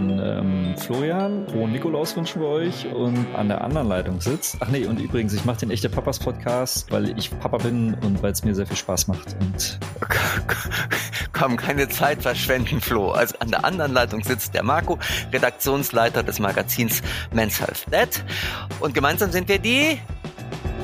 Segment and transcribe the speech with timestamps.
[0.00, 1.46] bin ähm, Florian.
[1.48, 4.56] Frohen Nikolaus wünschen wir euch und an der anderen Leitung sitzt.
[4.60, 8.22] Ach nee, und übrigens, ich mache den Echte Papas Podcast, weil ich Papa bin und
[8.22, 9.36] weil es mir sehr viel Spaß macht.
[9.40, 9.78] Und
[11.32, 13.10] Komm, keine Zeit verschwenden, Flo.
[13.10, 14.98] Also an der anderen Leitung sitzt der Marco,
[15.32, 18.24] Redaktionsleiter des Magazins Men's Health Net.
[18.80, 19.98] Und gemeinsam sind wir die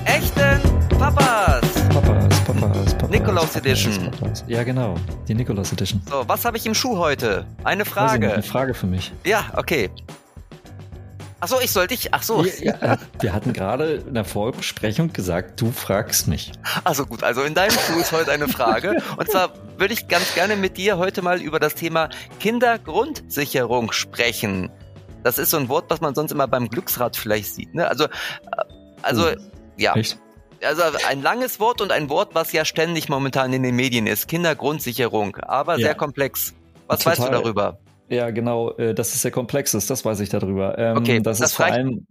[0.04, 0.60] echten
[0.98, 1.60] Papas.
[1.88, 3.10] Papas, Papas, Papas.
[3.10, 4.10] Nikolaus Papas, Edition.
[4.46, 4.96] Ja, genau.
[5.28, 6.00] Die Nikolaus Edition.
[6.08, 7.46] So, was habe ich im Schuh heute?
[7.64, 8.32] Eine Frage.
[8.32, 9.12] Eine Frage für mich.
[9.24, 9.90] Ja, okay.
[11.40, 12.12] Ach so, ich soll dich.
[12.14, 12.44] Ach so.
[12.44, 16.52] Ja, ja, wir hatten gerade in der Vorbesprechung gesagt, du fragst mich.
[16.84, 18.96] Also gut, also in deinem Schuh ist heute eine Frage.
[19.16, 22.08] Und zwar würde ich ganz gerne mit dir heute mal über das Thema
[22.40, 24.70] Kindergrundsicherung sprechen.
[25.22, 27.74] Das ist so ein Wort, was man sonst immer beim Glücksrad vielleicht sieht.
[27.74, 27.86] Ne?
[27.86, 28.08] Also, äh,
[29.02, 29.34] also Oh.
[29.76, 29.94] ja.
[29.94, 30.18] Echt?
[30.62, 34.28] Also ein langes Wort und ein Wort, was ja ständig momentan in den Medien ist.
[34.28, 35.86] Kindergrundsicherung, aber Ja.
[35.86, 36.54] sehr komplex.
[36.86, 37.18] Was Total.
[37.18, 37.78] weißt du darüber?
[38.08, 40.78] Ja, genau, äh, dass es sehr komplex ist, das weiß ich darüber.
[40.78, 42.06] Ähm, Okay, dass das es vor allem,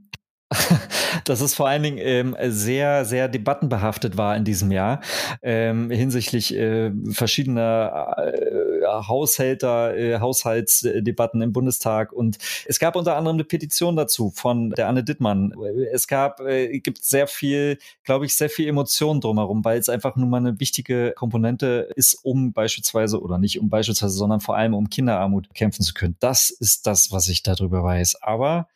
[1.26, 5.02] dass es vor allen Dingen ähm, sehr, sehr debattenbehaftet war in diesem Jahr
[5.42, 13.38] ähm, hinsichtlich äh, verschiedener äh, Haushälter, äh, Haushaltsdebatten im Bundestag und es gab unter anderem
[13.38, 15.52] eine Petition dazu von der Anne Dittmann.
[15.92, 20.16] Es gab, äh, gibt sehr viel, glaube ich, sehr viel Emotionen drumherum, weil es einfach
[20.16, 24.76] nun mal eine wichtige Komponente ist, um beispielsweise oder nicht um beispielsweise, sondern vor allem
[24.76, 26.16] um Kinderarmut kämpfen zu können.
[26.20, 28.22] Das ist das, was ich darüber weiß.
[28.22, 28.68] Aber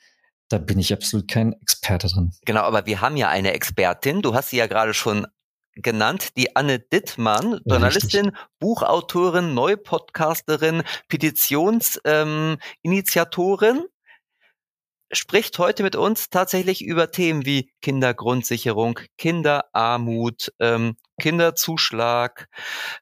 [0.50, 2.32] da bin ich absolut kein Experte drin.
[2.46, 4.22] Genau, aber wir haben ja eine Expertin.
[4.22, 5.28] Du hast sie ja gerade schon
[5.74, 13.86] genannt, die Anne Dittmann, Journalistin, Buchautorin, Neupodcasterin, Petitionsinitiatorin, ähm,
[15.12, 22.48] spricht heute mit uns tatsächlich über Themen wie Kindergrundsicherung, Kinderarmut, ähm, Kinderzuschlag,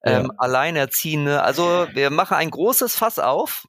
[0.04, 0.30] ähm, Ja.
[0.38, 1.44] Alleinerziehende.
[1.44, 3.68] Also wir machen ein großes Fass auf.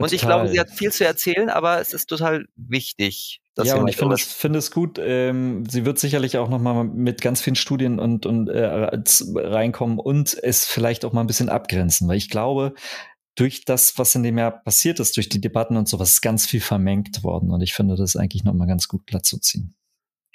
[0.00, 3.76] Und ich glaube, sie hat viel zu erzählen, aber es ist total wichtig, dass ja,
[3.76, 4.98] und ich finde es, finde es gut.
[4.98, 9.98] Ähm, sie wird sicherlich auch noch mal mit ganz vielen Studien und, und äh, reinkommen
[9.98, 12.74] und es vielleicht auch mal ein bisschen abgrenzen, weil ich glaube,
[13.34, 16.46] durch das, was in dem Jahr passiert ist, durch die Debatten und sowas, ist ganz
[16.46, 17.50] viel vermengt worden.
[17.50, 19.74] Und ich finde das eigentlich noch mal ganz gut glatt zu ziehen.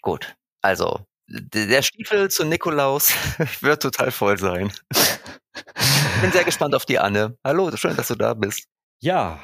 [0.02, 3.12] Gut, also der Stiefel zu Nikolaus
[3.62, 4.72] wird total voll sein.
[4.94, 7.38] Ich bin sehr gespannt auf die Anne.
[7.44, 8.68] Hallo, schön, dass du da bist.
[9.00, 9.40] Ja,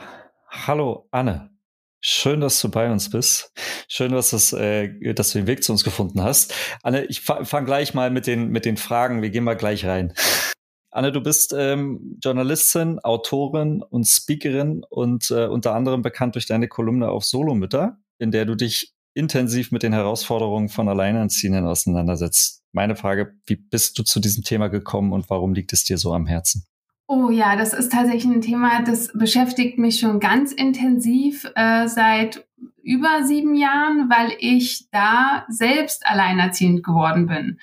[0.47, 1.51] hallo Anne.
[1.99, 3.51] Schön, dass du bei uns bist.
[3.87, 6.53] Schön, dass, es, äh, dass du den Weg zu uns gefunden hast.
[6.83, 9.21] Anne, ich fa fange gleich mal mit den, mit den Fragen.
[9.21, 10.13] Wir gehen mal gleich rein.
[10.89, 16.67] Anne, du bist ähm, Journalistin, Autorin und Speakerin und äh, unter anderem bekannt durch deine
[16.67, 22.63] Kolumne auf Solomütter, in der du dich intensiv mit den Herausforderungen von Alleinerziehenden auseinandersetzt.
[22.71, 26.13] Meine Frage, wie bist du zu diesem Thema gekommen und warum liegt es dir so
[26.13, 26.65] am Herzen?
[27.13, 32.47] Oh ja, das ist tatsächlich ein Thema, das beschäftigt mich schon ganz intensiv äh, seit
[32.83, 37.59] über sieben Jahren, weil ich da selbst alleinerziehend geworden bin.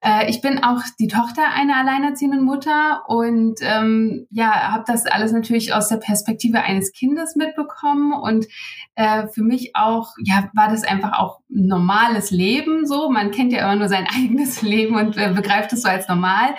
[0.00, 5.32] Äh, ich bin auch die Tochter einer alleinerziehenden Mutter und ähm, ja, habe das alles
[5.32, 8.46] natürlich aus der Perspektive eines Kindes mitbekommen und
[8.94, 13.10] äh, für mich auch, ja, war das einfach auch normales Leben so.
[13.10, 16.54] Man kennt ja immer nur sein eigenes Leben und äh, begreift es so als normal.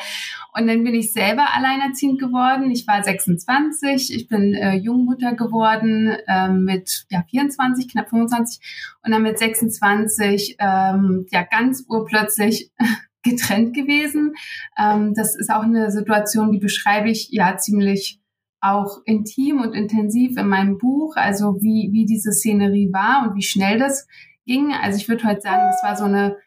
[0.58, 2.72] Und dann bin ich selber alleinerziehend geworden.
[2.72, 8.62] Ich war 26, ich bin äh, Jungmutter geworden äh, mit ja, 24, knapp 25
[9.04, 12.72] und dann mit 26 ähm, ja ganz urplötzlich
[13.24, 14.34] getrennt gewesen.
[14.78, 18.22] Ähm, das ist auch eine Situation, die beschreibe ich ja ziemlich
[18.62, 23.44] auch intim und intensiv in meinem Buch, also wie, wie diese Szenerie war und wie
[23.44, 24.08] schnell das
[24.46, 24.74] ging.
[24.74, 26.38] Also ich würde heute sagen, das war so eine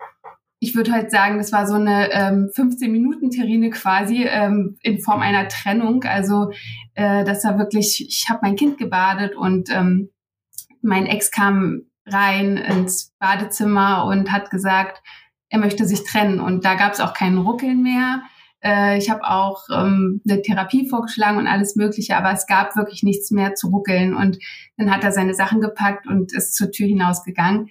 [0.60, 5.48] ich würde heute sagen, das war so eine ähm, 15-Minuten-Terrine quasi ähm, in Form einer
[5.48, 6.02] Trennung.
[6.04, 6.50] Also
[6.94, 10.10] äh, das war wirklich, ich habe mein Kind gebadet und ähm,
[10.82, 15.02] mein Ex kam rein ins Badezimmer und hat gesagt,
[15.48, 16.40] er möchte sich trennen.
[16.40, 18.22] Und da gab es auch keinen Ruckeln mehr.
[18.62, 23.02] Äh, ich habe auch ähm, eine Therapie vorgeschlagen und alles Mögliche, aber es gab wirklich
[23.02, 24.14] nichts mehr zu ruckeln.
[24.14, 24.38] Und
[24.76, 27.68] dann hat er seine Sachen gepackt und ist zur Tür hinausgegangen.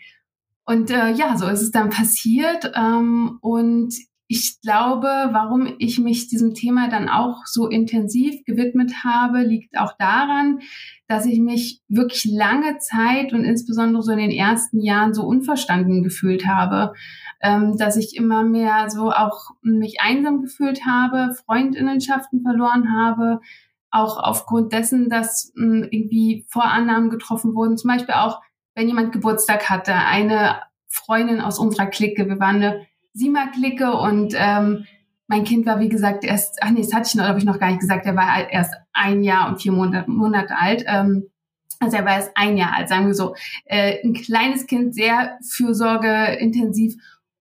[0.67, 2.73] Und äh, ja, so ist es dann passiert.
[2.75, 3.93] Ähm, und
[4.27, 9.93] ich glaube, warum ich mich diesem Thema dann auch so intensiv gewidmet habe, liegt auch
[9.97, 10.59] daran,
[11.07, 16.03] dass ich mich wirklich lange Zeit und insbesondere so in den ersten Jahren so unverstanden
[16.03, 16.91] gefühlt habe,
[17.41, 23.39] ähm, dass ich immer mehr so auch mich einsam gefühlt habe, Freundinnenschaften verloren habe,
[23.89, 28.41] auch aufgrund dessen, dass mh, irgendwie Vorannahmen getroffen wurden, zum Beispiel auch
[28.77, 34.85] wenn jemand Geburtstag hatte, eine Freundin aus unserer Clique, wir waren eine Sima-Clique und ähm,
[35.25, 37.59] mein Kind war, wie gesagt, erst, ach nee, das hatte ich noch, habe ich noch
[37.59, 40.85] gar nicht gesagt, er war erst ein Jahr und vier Monate, Monate alt.
[40.87, 41.27] Ähm,
[41.79, 43.35] Also er war erst ein Jahr alt, sagen wir so.
[43.65, 46.95] Äh, ein kleines Kind, sehr fürsorgeintensiv.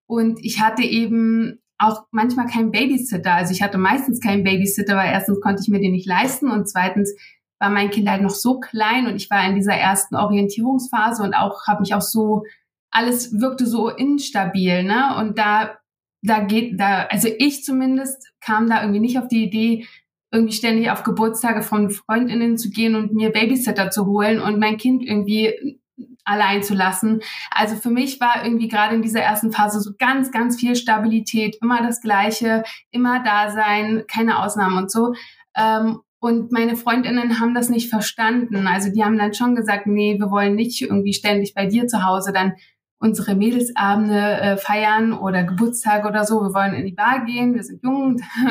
[0.07, 3.33] Und ich hatte eben auch manchmal keinen Babysitter.
[3.33, 6.67] Also ich hatte meistens keinen Babysitter, weil erstens konnte ich mir den nicht leisten und
[6.67, 7.13] zweitens
[7.59, 11.33] war mein Kind halt noch so klein und ich war in dieser ersten Orientierungsphase und
[11.33, 12.43] auch habe mich auch so
[12.91, 15.15] alles wirkte so instabil, ne?
[15.17, 15.77] Und da
[16.23, 19.85] da geht da also ich zumindest kam da irgendwie nicht auf die Idee
[20.31, 24.77] irgendwie ständig auf Geburtstage von Freundinnen zu gehen und mir Babysitter zu holen und mein
[24.77, 25.79] Kind irgendwie
[26.25, 27.21] allein zu lassen.
[27.51, 31.57] Also für mich war irgendwie gerade in dieser ersten Phase so ganz, ganz viel Stabilität,
[31.61, 35.13] immer das Gleiche, immer da sein, keine Ausnahmen und so.
[35.55, 38.67] Ähm, und meine Freundinnen haben das nicht verstanden.
[38.67, 42.03] Also die haben dann schon gesagt, nee, wir wollen nicht irgendwie ständig bei dir zu
[42.03, 42.53] Hause dann
[42.99, 46.41] unsere Mädelsabende äh, feiern oder Geburtstage oder so.
[46.41, 48.19] Wir wollen in die Bar gehen, wir sind jung,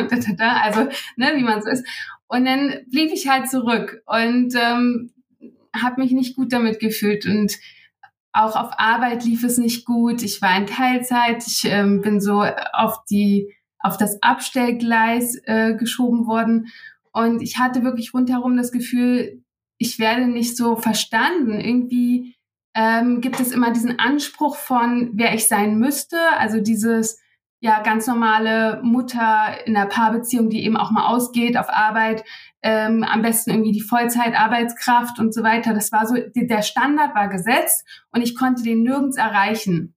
[0.62, 0.82] also
[1.16, 1.84] ne, wie man so ist.
[2.28, 5.10] Und dann blieb ich halt zurück und ähm,
[5.74, 7.56] habe mich nicht gut damit gefühlt und
[8.32, 10.22] auch auf Arbeit lief es nicht gut.
[10.22, 11.44] Ich war in Teilzeit.
[11.46, 16.68] Ich ähm, bin so auf die auf das Abstellgleis äh, geschoben worden
[17.16, 19.42] und ich hatte wirklich rundherum das Gefühl,
[19.78, 21.58] ich werde nicht so verstanden.
[21.58, 22.34] Irgendwie
[22.74, 26.18] ähm, gibt es immer diesen Anspruch von, wer ich sein müsste.
[26.36, 27.18] Also dieses
[27.60, 32.22] ja ganz normale Mutter in der Paarbeziehung, die eben auch mal ausgeht auf Arbeit,
[32.62, 35.72] ähm, am besten irgendwie die Vollzeitarbeitskraft und so weiter.
[35.72, 39.94] Das war so, der Standard war gesetzt und ich konnte den nirgends erreichen.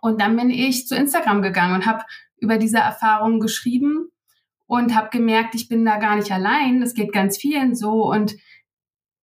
[0.00, 2.04] Und dann bin ich zu Instagram gegangen und habe
[2.38, 4.08] über diese Erfahrungen geschrieben
[4.68, 6.80] und habe gemerkt, ich bin da gar nicht allein.
[6.80, 8.36] Das geht ganz vielen so und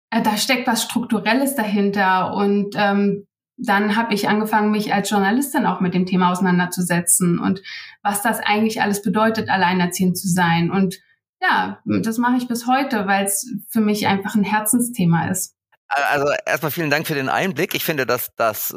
[0.10, 3.28] äh, da steckt was Strukturelles dahinter und ähm,
[3.58, 7.62] dann habe ich angefangen, mich als Journalistin auch mit dem Thema auseinanderzusetzen und
[8.04, 10.72] was das eigentlich alles bedeutet, alleinerziehend zu sein.
[10.72, 11.00] Und
[11.42, 15.56] ja, das mache ich bis heute, weil es für mich einfach ein Herzensthema ist.
[15.88, 17.76] Also erstmal vielen Dank für den Einblick.
[17.76, 18.76] Ich finde, dass das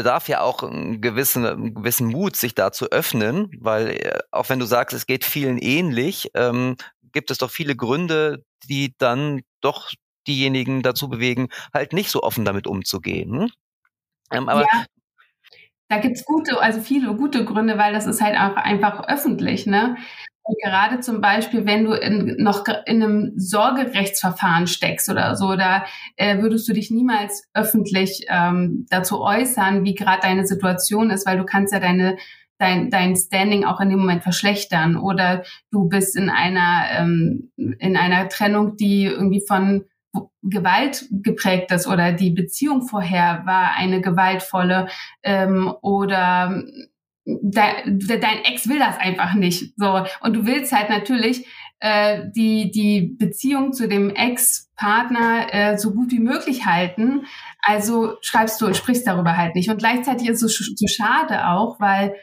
[0.00, 4.48] bedarf ja auch einen gewissen, einen gewissen Mut, sich da zu öffnen, weil äh, auch
[4.48, 6.76] wenn du sagst, es geht vielen ähnlich, ähm,
[7.12, 9.90] gibt es doch viele Gründe, die dann doch
[10.26, 13.50] diejenigen dazu bewegen, halt nicht so offen damit umzugehen.
[14.32, 14.86] Ähm, aber ja.
[15.88, 19.98] Da gibt's gute, also viele gute Gründe, weil das ist halt auch einfach öffentlich, ne?
[20.62, 25.84] Gerade zum Beispiel, wenn du in, noch in einem Sorgerechtsverfahren steckst oder so, da
[26.16, 31.38] äh, würdest du dich niemals öffentlich ähm, dazu äußern, wie gerade deine Situation ist, weil
[31.38, 32.16] du kannst ja deine
[32.58, 34.96] dein, dein Standing auch in dem Moment verschlechtern.
[34.96, 39.86] Oder du bist in einer ähm, in einer Trennung, die irgendwie von
[40.42, 44.88] Gewalt geprägt ist oder die Beziehung vorher war eine gewaltvolle
[45.22, 46.88] ähm, oder de, de,
[47.24, 49.74] dein Ex will das einfach nicht.
[49.76, 50.04] So.
[50.20, 51.46] Und du willst halt natürlich
[51.80, 57.26] äh, die die Beziehung zu dem Ex-Partner äh, so gut wie möglich halten.
[57.62, 59.70] Also schreibst du und sprichst darüber halt nicht.
[59.70, 62.14] Und gleichzeitig ist es so schade auch weil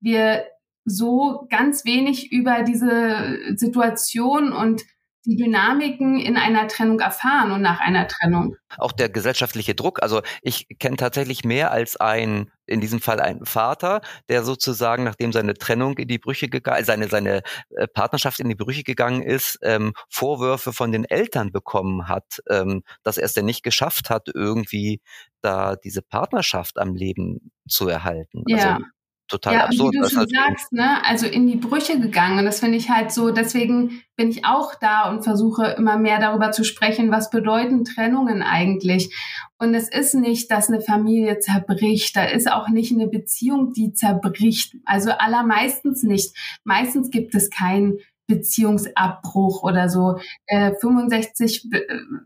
[0.00, 0.44] wir
[0.84, 4.82] so ganz wenig über diese Situation und
[5.26, 8.56] die Dynamiken in einer Trennung erfahren und nach einer Trennung.
[8.78, 10.02] Auch der gesellschaftliche Druck.
[10.02, 15.32] Also ich kenne tatsächlich mehr als ein, in diesem Fall ein Vater, der sozusagen, nachdem
[15.32, 19.58] seine Trennung in die Brüche gegangen, seine, seine äh, Partnerschaft in die Brüche gegangen ist,
[19.62, 24.28] ähm, Vorwürfe von den Eltern bekommen hat, ähm, dass er es denn nicht geschafft hat,
[24.32, 25.00] irgendwie
[25.40, 28.44] da diese Partnerschaft am Leben zu erhalten.
[28.46, 28.74] Ja.
[28.74, 28.84] Also
[29.28, 29.94] total ja, absurd.
[29.94, 32.38] Wie du schon sagst, ne, also in die Brüche gegangen.
[32.38, 36.20] Und das finde ich halt so, deswegen bin ich auch da und versuche immer mehr
[36.20, 39.14] darüber zu sprechen, was bedeuten Trennungen eigentlich.
[39.58, 42.16] Und es ist nicht, dass eine Familie zerbricht.
[42.16, 44.76] Da ist auch nicht eine Beziehung, die zerbricht.
[44.84, 46.34] Also allermeistens nicht.
[46.64, 50.18] Meistens gibt es keinen Beziehungsabbruch oder so.
[50.46, 51.80] Äh, 65 äh,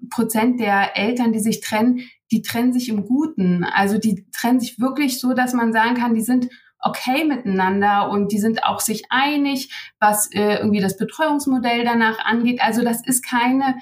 [0.09, 3.65] Prozent der Eltern, die sich trennen, die trennen sich im Guten.
[3.65, 6.49] Also die trennen sich wirklich so, dass man sagen kann, die sind
[6.83, 12.61] okay miteinander und die sind auch sich einig, was äh, irgendwie das Betreuungsmodell danach angeht.
[12.63, 13.77] Also das ist keine,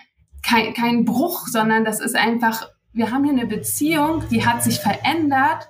[0.44, 4.80] kein, kein Bruch, sondern das ist einfach, wir haben hier eine Beziehung, die hat sich
[4.80, 5.68] verändert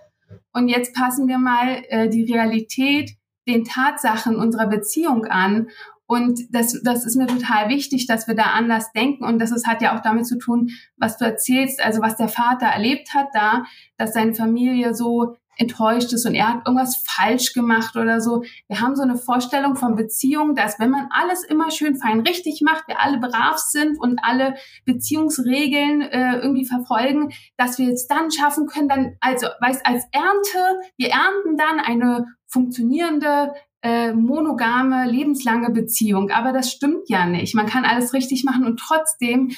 [0.53, 3.13] und jetzt passen wir mal äh, die Realität
[3.47, 5.69] den Tatsachen unserer Beziehung an
[6.11, 9.25] und das, das ist mir total wichtig, dass wir da anders denken.
[9.25, 12.29] Und das ist, hat ja auch damit zu tun, was du erzählst, also was der
[12.29, 13.65] Vater erlebt hat da,
[13.99, 18.45] dass seine Familie so enttäuscht ist und er hat irgendwas falsch gemacht oder so.
[18.69, 22.63] Wir haben so eine Vorstellung von Beziehungen, dass wenn man alles immer schön fein richtig
[22.63, 28.31] macht, wir alle brav sind und alle Beziehungsregeln äh, irgendwie verfolgen, dass wir es dann
[28.31, 35.71] schaffen können, dann also weiß als Ernte, wir ernten dann eine funktionierende äh, monogame lebenslange
[35.71, 36.31] Beziehung.
[36.31, 37.55] Aber das stimmt ja nicht.
[37.55, 39.51] Man kann alles richtig machen und trotzdem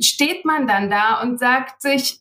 [0.00, 2.20] steht man dann da und sagt sich,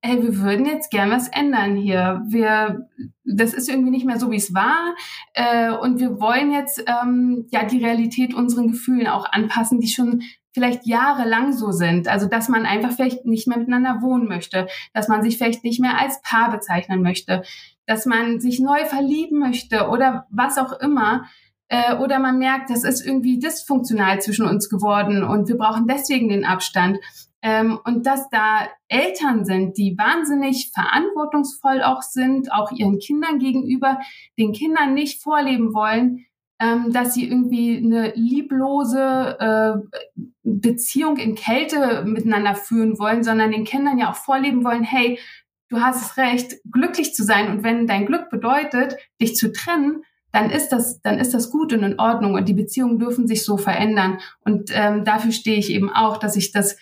[0.00, 2.22] hey, wir würden jetzt gern was ändern hier.
[2.28, 2.88] Wir,
[3.24, 4.94] das ist irgendwie nicht mehr so, wie es war.
[5.34, 10.22] Äh, und wir wollen jetzt ähm, ja die Realität unseren Gefühlen auch anpassen, die schon
[10.54, 12.08] vielleicht jahrelang so sind.
[12.08, 15.80] Also dass man einfach vielleicht nicht mehr miteinander wohnen möchte, dass man sich vielleicht nicht
[15.80, 17.42] mehr als Paar bezeichnen möchte,
[17.86, 21.24] dass man sich neu verlieben möchte oder was auch immer.
[21.68, 26.28] Äh, oder man merkt, das ist irgendwie dysfunktional zwischen uns geworden und wir brauchen deswegen
[26.28, 26.98] den Abstand.
[27.42, 34.00] Ähm, und dass da Eltern sind, die wahnsinnig verantwortungsvoll auch sind, auch ihren Kindern gegenüber,
[34.38, 36.26] den Kindern nicht vorleben wollen,
[36.60, 43.64] ähm, dass sie irgendwie eine lieblose äh, Beziehung in Kälte miteinander führen wollen, sondern den
[43.64, 45.20] Kindern ja auch vorleben wollen, hey,
[45.68, 47.48] du hast es recht, glücklich zu sein.
[47.50, 50.02] Und wenn dein Glück bedeutet, dich zu trennen,
[50.32, 53.44] dann ist das, dann ist das gut und in Ordnung und die Beziehungen dürfen sich
[53.44, 54.18] so verändern.
[54.44, 56.76] Und ähm, dafür stehe ich eben auch, dass ich das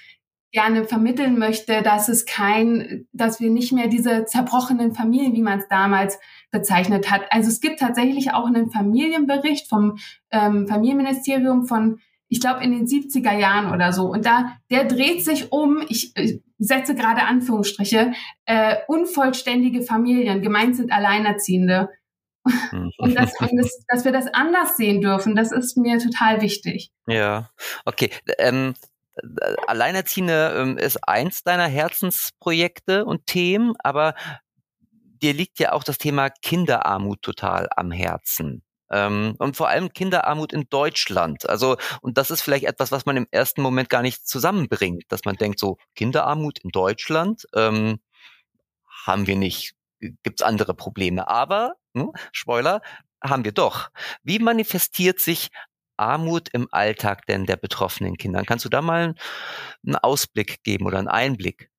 [0.57, 5.59] gerne vermitteln möchte, dass es kein, dass wir nicht mehr diese zerbrochenen Familien, wie man
[5.59, 6.19] es damals
[6.51, 7.27] bezeichnet hat.
[7.29, 9.99] Also es gibt tatsächlich auch einen Familienbericht vom
[10.31, 14.07] ähm, Familienministerium von, ich glaube, in den 70er Jahren oder so.
[14.07, 18.15] Und da, der dreht sich um, ich, ich setze gerade Anführungsstriche,
[18.47, 21.91] äh, unvollständige Familien, gemeint sind Alleinerziehende.
[22.73, 22.93] Mhm.
[22.97, 26.93] Und, das, und das, dass wir das anders sehen dürfen, das ist mir total wichtig.
[27.07, 27.51] Ja,
[27.85, 28.09] okay.
[28.39, 28.73] Ähm,
[29.67, 34.15] Alleinerziehende ähm, ist eins deiner Herzensprojekte und Themen, aber
[35.23, 38.63] dir liegt ja auch das Thema Kinderarmut total am Herzen.
[38.91, 41.49] Ähm, und vor allem Kinderarmut in Deutschland.
[41.49, 45.25] Also, und das ist vielleicht etwas, was man im ersten Moment gar nicht zusammenbringt, dass
[45.25, 47.99] man denkt, so Kinderarmut in Deutschland ähm,
[49.05, 49.75] haben wir nicht,
[50.23, 51.29] gibt's andere Probleme.
[51.29, 52.81] Aber, hm, Spoiler,
[53.23, 53.91] haben wir doch.
[54.23, 55.49] Wie manifestiert sich
[55.97, 58.43] Armut im Alltag denn der betroffenen Kinder?
[58.45, 59.15] Kannst du da mal
[59.85, 61.71] einen Ausblick geben oder einen Einblick?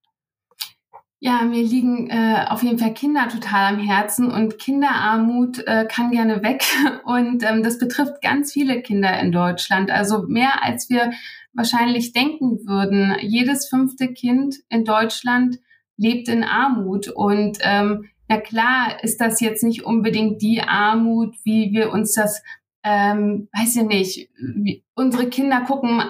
[1.20, 6.12] Ja, mir liegen äh, auf jeden Fall Kinder total am Herzen und Kinderarmut äh, kann
[6.12, 6.64] gerne weg.
[7.06, 9.90] Und ähm, das betrifft ganz viele Kinder in Deutschland.
[9.90, 11.12] Also mehr als wir
[11.54, 13.16] wahrscheinlich denken würden.
[13.20, 15.58] Jedes fünfte Kind in Deutschland
[15.98, 17.08] lebt in Armut.
[17.08, 22.44] Und ähm, na klar ist das jetzt nicht unbedingt die Armut, wie wir uns das
[22.84, 26.04] ähm, weiß ich nicht, wie, unsere Kinder gucken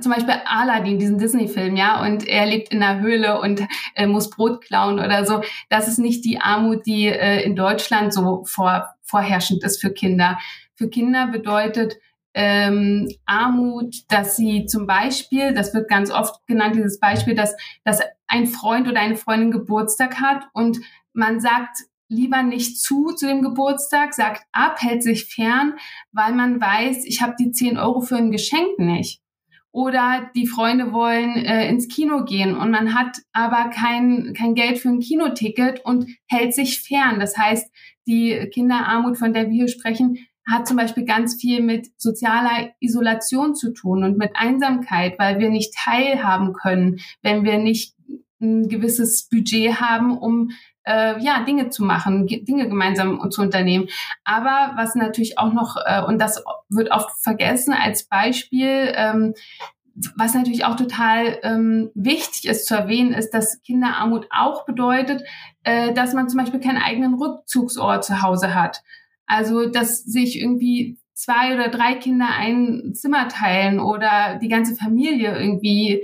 [0.00, 4.30] zum Beispiel Aladdin, diesen Disney-Film, ja, und er lebt in der Höhle und äh, muss
[4.30, 5.42] Brot klauen oder so.
[5.68, 10.38] Das ist nicht die Armut, die äh, in Deutschland so vor, vorherrschend ist für Kinder.
[10.74, 11.96] Für Kinder bedeutet
[12.32, 18.00] ähm, Armut, dass sie zum Beispiel, das wird ganz oft genannt, dieses Beispiel, dass, dass
[18.28, 20.78] ein Freund oder eine Freundin Geburtstag hat und
[21.12, 21.78] man sagt,
[22.10, 25.74] lieber nicht zu zu dem Geburtstag, sagt ab, hält sich fern,
[26.12, 29.22] weil man weiß, ich habe die 10 Euro für ein Geschenk nicht.
[29.72, 34.78] Oder die Freunde wollen äh, ins Kino gehen und man hat aber kein, kein Geld
[34.80, 37.20] für ein Kinoticket und hält sich fern.
[37.20, 37.70] Das heißt,
[38.08, 40.18] die Kinderarmut, von der wir hier sprechen,
[40.50, 45.50] hat zum Beispiel ganz viel mit sozialer Isolation zu tun und mit Einsamkeit, weil wir
[45.50, 47.94] nicht teilhaben können, wenn wir nicht
[48.40, 50.50] ein gewisses Budget haben, um
[50.84, 53.88] äh, ja, Dinge zu machen, Dinge gemeinsam zu unternehmen.
[54.24, 59.34] Aber was natürlich auch noch, äh, und das wird oft vergessen als Beispiel, ähm,
[60.16, 65.22] was natürlich auch total ähm, wichtig ist zu erwähnen, ist, dass Kinderarmut auch bedeutet,
[65.64, 68.82] äh, dass man zum Beispiel keinen eigenen Rückzugsort zu Hause hat.
[69.26, 75.38] Also, dass sich irgendwie zwei oder drei Kinder ein Zimmer teilen oder die ganze Familie
[75.38, 76.02] irgendwie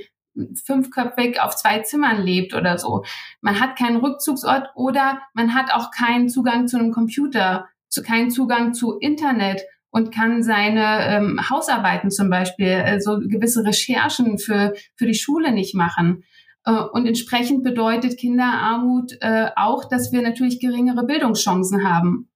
[0.64, 3.04] fünfköpfig auf zwei Zimmern lebt oder so.
[3.40, 8.30] Man hat keinen Rückzugsort oder man hat auch keinen Zugang zu einem Computer, zu, keinen
[8.30, 15.06] Zugang zu Internet und kann seine ähm, Hausarbeiten zum Beispiel, also gewisse Recherchen für, für
[15.06, 16.24] die Schule nicht machen.
[16.64, 22.28] Äh, und entsprechend bedeutet Kinderarmut äh, auch, dass wir natürlich geringere Bildungschancen haben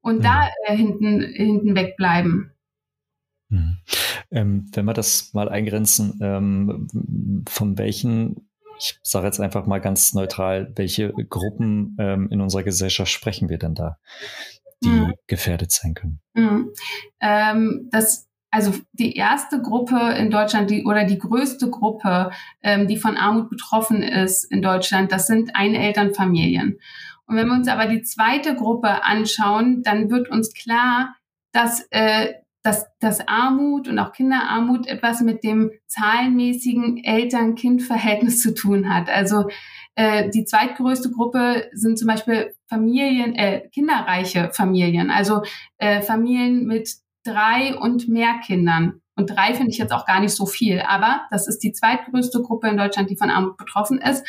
[0.00, 0.22] und mhm.
[0.22, 2.53] da äh, hinten, hinten wegbleiben.
[3.48, 3.78] Mhm.
[4.30, 8.48] Ähm, wenn wir das mal eingrenzen, ähm, von welchen,
[8.78, 13.58] ich sage jetzt einfach mal ganz neutral, welche Gruppen ähm, in unserer Gesellschaft sprechen wir
[13.58, 13.98] denn da,
[14.82, 15.14] die mhm.
[15.26, 16.20] gefährdet sein können?
[16.34, 16.72] Mhm.
[17.20, 22.30] Ähm, das also die erste Gruppe in Deutschland, die oder die größte Gruppe,
[22.62, 26.78] ähm, die von Armut betroffen ist in Deutschland, das sind Einelternfamilien.
[27.26, 31.16] Und wenn wir uns aber die zweite Gruppe anschauen, dann wird uns klar,
[31.50, 38.92] dass äh, dass, dass Armut und auch Kinderarmut etwas mit dem zahlenmäßigen Eltern-Kind-Verhältnis zu tun
[38.92, 39.10] hat.
[39.10, 39.48] Also
[39.96, 45.42] äh, die zweitgrößte Gruppe sind zum Beispiel Familien, äh, kinderreiche Familien, also
[45.76, 46.88] äh, Familien mit
[47.22, 49.02] drei und mehr Kindern.
[49.14, 50.80] Und drei finde ich jetzt auch gar nicht so viel.
[50.80, 54.26] Aber das ist die zweitgrößte Gruppe in Deutschland, die von Armut betroffen ist.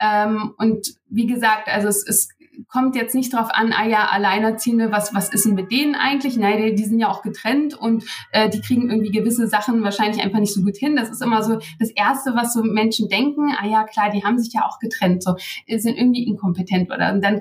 [0.00, 2.28] Ähm, und wie gesagt, also es, es
[2.68, 6.36] kommt jetzt nicht drauf an, ah ja, Alleinerziehende, was, was ist denn mit denen eigentlich?
[6.36, 10.22] Nein, die, die sind ja auch getrennt und äh, die kriegen irgendwie gewisse Sachen wahrscheinlich
[10.22, 10.96] einfach nicht so gut hin.
[10.96, 14.38] Das ist immer so das Erste, was so Menschen denken, ah ja, klar, die haben
[14.38, 17.40] sich ja auch getrennt, so, sind irgendwie inkompetent oder und dann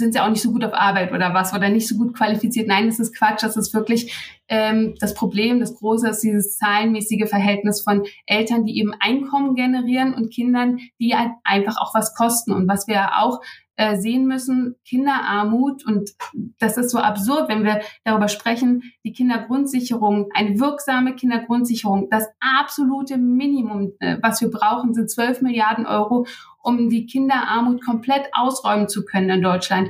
[0.00, 2.66] sind sie auch nicht so gut auf Arbeit oder was oder nicht so gut qualifiziert.
[2.66, 3.44] Nein, das ist Quatsch.
[3.44, 4.12] Das ist wirklich
[4.48, 5.60] ähm, das Problem.
[5.60, 11.14] Das Große ist dieses zahlenmäßige Verhältnis von Eltern, die eben Einkommen generieren und Kindern, die
[11.14, 12.52] halt einfach auch was kosten.
[12.52, 13.40] Und was wir auch
[13.80, 16.10] äh, sehen müssen, Kinderarmut, und
[16.58, 22.26] das ist so absurd, wenn wir darüber sprechen, die Kindergrundsicherung, eine wirksame Kindergrundsicherung, das
[22.58, 26.26] absolute Minimum, äh, was wir brauchen, sind 12 Milliarden Euro,
[26.62, 29.88] um die Kinderarmut komplett ausräumen zu können in Deutschland.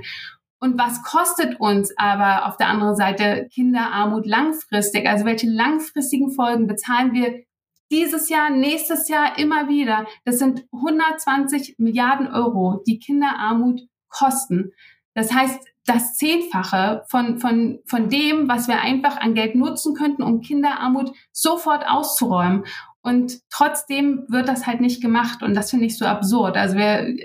[0.61, 5.09] Und was kostet uns aber auf der anderen Seite Kinderarmut langfristig?
[5.09, 7.43] Also welche langfristigen Folgen bezahlen wir
[7.91, 10.07] dieses Jahr, nächstes Jahr immer wieder.
[10.25, 14.73] Das sind 120 Milliarden Euro, die Kinderarmut kosten.
[15.15, 20.23] Das heißt, das Zehnfache von, von, von dem, was wir einfach an Geld nutzen könnten,
[20.23, 22.65] um Kinderarmut sofort auszuräumen.
[23.03, 25.43] Und trotzdem wird das halt nicht gemacht.
[25.43, 26.57] Und das finde ich so absurd.
[26.57, 27.17] Also wir,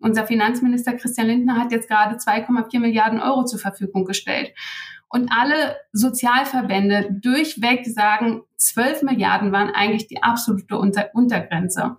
[0.00, 4.52] unser Finanzminister Christian Lindner hat jetzt gerade 2,4 Milliarden Euro zur Verfügung gestellt.
[5.10, 11.96] Und alle Sozialverbände durchweg sagen, 12 Milliarden waren eigentlich die absolute Unter Untergrenze.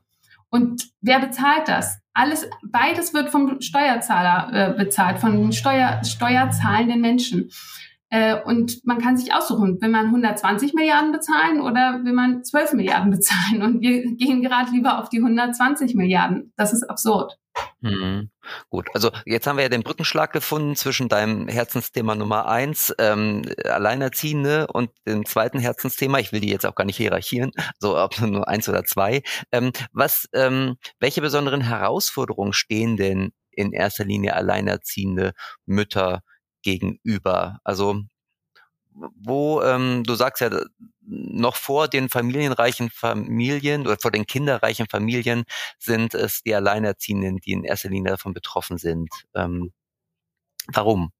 [0.49, 1.99] Und wer bezahlt das?
[2.13, 7.51] Alles, beides wird vom Steuerzahler äh, bezahlt, von Steuer, steuerzahlenden Menschen.
[8.11, 12.73] Äh, und man kann sich aussuchen, will man 120 Milliarden bezahlen oder will man 12
[12.73, 13.63] Milliarden bezahlen.
[13.63, 16.53] Und wir gehen gerade lieber auf die 120 Milliarden.
[16.57, 17.37] Das ist absurd.
[17.79, 18.29] Mhm.
[18.69, 23.43] Gut, also jetzt haben wir ja den Brückenschlag gefunden zwischen deinem Herzensthema Nummer eins, ähm,
[23.63, 26.19] Alleinerziehende, und dem zweiten Herzensthema.
[26.19, 29.21] Ich will die jetzt auch gar nicht hierarchieren, so ob nur eins oder zwei.
[29.53, 35.33] Ähm, was, ähm, welche besonderen Herausforderungen stehen denn in erster Linie alleinerziehende
[35.65, 36.21] Mütter
[36.61, 37.59] gegenüber?
[37.63, 38.01] Also
[38.93, 40.49] wo ähm, du sagst ja,
[41.01, 45.43] noch vor den familienreichen Familien oder vor den kinderreichen Familien
[45.79, 49.09] sind es die Alleinerziehenden, die in erster Linie davon betroffen sind.
[49.33, 49.71] Ähm,
[50.67, 51.11] warum?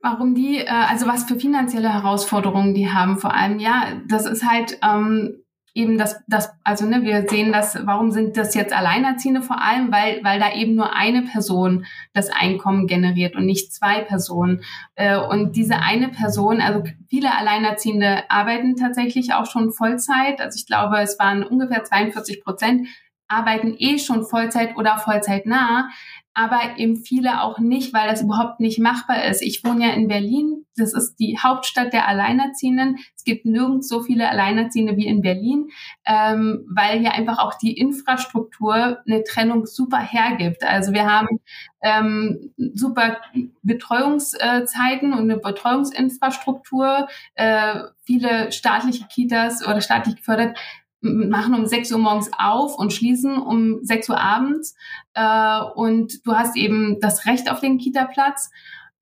[0.00, 4.44] Warum die, äh, also was für finanzielle Herausforderungen die haben vor allem, ja, das ist
[4.44, 5.41] halt ähm,
[5.74, 9.90] eben das, das, also ne, wir sehen das, warum sind das jetzt Alleinerziehende vor allem,
[9.90, 14.62] weil, weil da eben nur eine Person das Einkommen generiert und nicht zwei Personen.
[14.94, 20.40] Äh, und diese eine Person, also viele Alleinerziehende arbeiten tatsächlich auch schon Vollzeit.
[20.40, 22.88] Also ich glaube, es waren ungefähr 42 Prozent
[23.28, 25.88] arbeiten eh schon Vollzeit oder Vollzeit nah
[26.34, 29.42] aber eben viele auch nicht, weil das überhaupt nicht machbar ist.
[29.42, 32.96] Ich wohne ja in Berlin, das ist die Hauptstadt der Alleinerziehenden.
[33.14, 35.68] Es gibt nirgends so viele Alleinerziehende wie in Berlin,
[36.06, 40.64] ähm, weil hier einfach auch die Infrastruktur eine Trennung super hergibt.
[40.64, 41.40] Also wir haben
[41.82, 43.18] ähm, super
[43.62, 47.08] Betreuungszeiten und eine Betreuungsinfrastruktur.
[47.34, 50.58] Äh, viele staatliche Kitas oder staatlich gefördert
[51.02, 54.74] machen um 6 Uhr morgens auf und schließen um 6 Uhr abends.
[55.14, 58.50] Äh, und du hast eben das Recht auf den Kita-Platz.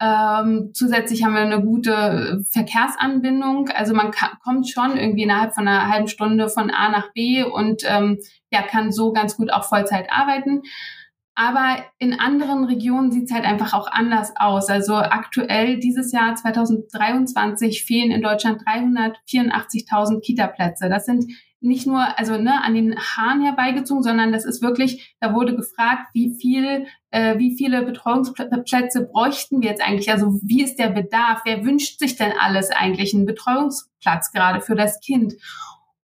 [0.02, 3.68] Ähm, zusätzlich haben wir eine gute Verkehrsanbindung.
[3.68, 7.82] Also man kommt schon irgendwie innerhalb von einer halben Stunde von A nach B und
[7.86, 8.18] ähm,
[8.50, 10.62] ja, kann so ganz gut auch Vollzeit arbeiten.
[11.34, 14.68] Aber in anderen Regionen sieht es halt einfach auch anders aus.
[14.68, 20.88] Also aktuell dieses Jahr 2023 fehlen in Deutschland 384.000 Kita-Plätze.
[20.88, 25.34] Das sind nicht nur also ne, an den Haaren herbeigezogen, sondern das ist wirklich, da
[25.34, 30.10] wurde gefragt, wie viel, äh, wie viele Betreuungsplätze bräuchten wir jetzt eigentlich?
[30.10, 31.42] Also wie ist der Bedarf?
[31.44, 35.34] Wer wünscht sich denn alles eigentlich einen Betreuungsplatz gerade für das Kind?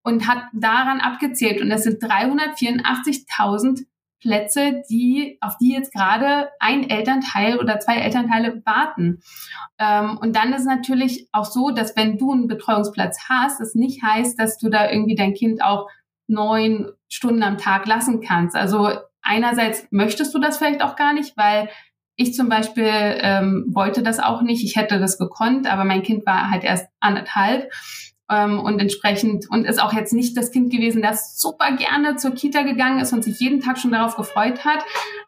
[0.03, 3.85] Und hat daran abgezählt und das sind 384.000
[4.19, 9.19] Plätze, die, auf die jetzt gerade ein Elternteil oder zwei Elternteile warten.
[9.79, 14.03] Ähm, und dann ist natürlich auch so, dass wenn du einen Betreuungsplatz hast, das nicht
[14.03, 15.87] heißt, dass du da irgendwie dein Kind auch
[16.27, 18.55] neun Stunden am Tag lassen kannst.
[18.55, 18.89] Also
[19.21, 21.69] einerseits möchtest du das vielleicht auch gar nicht, weil
[22.15, 24.63] ich zum Beispiel ähm, wollte das auch nicht.
[24.63, 27.71] Ich hätte das gekonnt, aber mein Kind war halt erst anderthalb.
[28.29, 32.31] Ähm, und entsprechend, und ist auch jetzt nicht das Kind gewesen, das super gerne zur
[32.31, 34.83] Kita gegangen ist und sich jeden Tag schon darauf gefreut hat.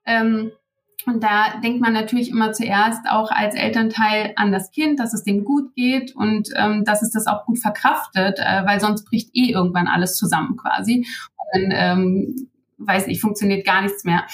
[0.05, 0.51] Ähm,
[1.05, 5.23] und da denkt man natürlich immer zuerst auch als Elternteil an das Kind, dass es
[5.23, 9.29] dem gut geht und ähm, dass es das auch gut verkraftet, äh, weil sonst bricht
[9.33, 11.07] eh irgendwann alles zusammen quasi.
[11.37, 14.25] Und dann, ähm, weiß ich, funktioniert gar nichts mehr.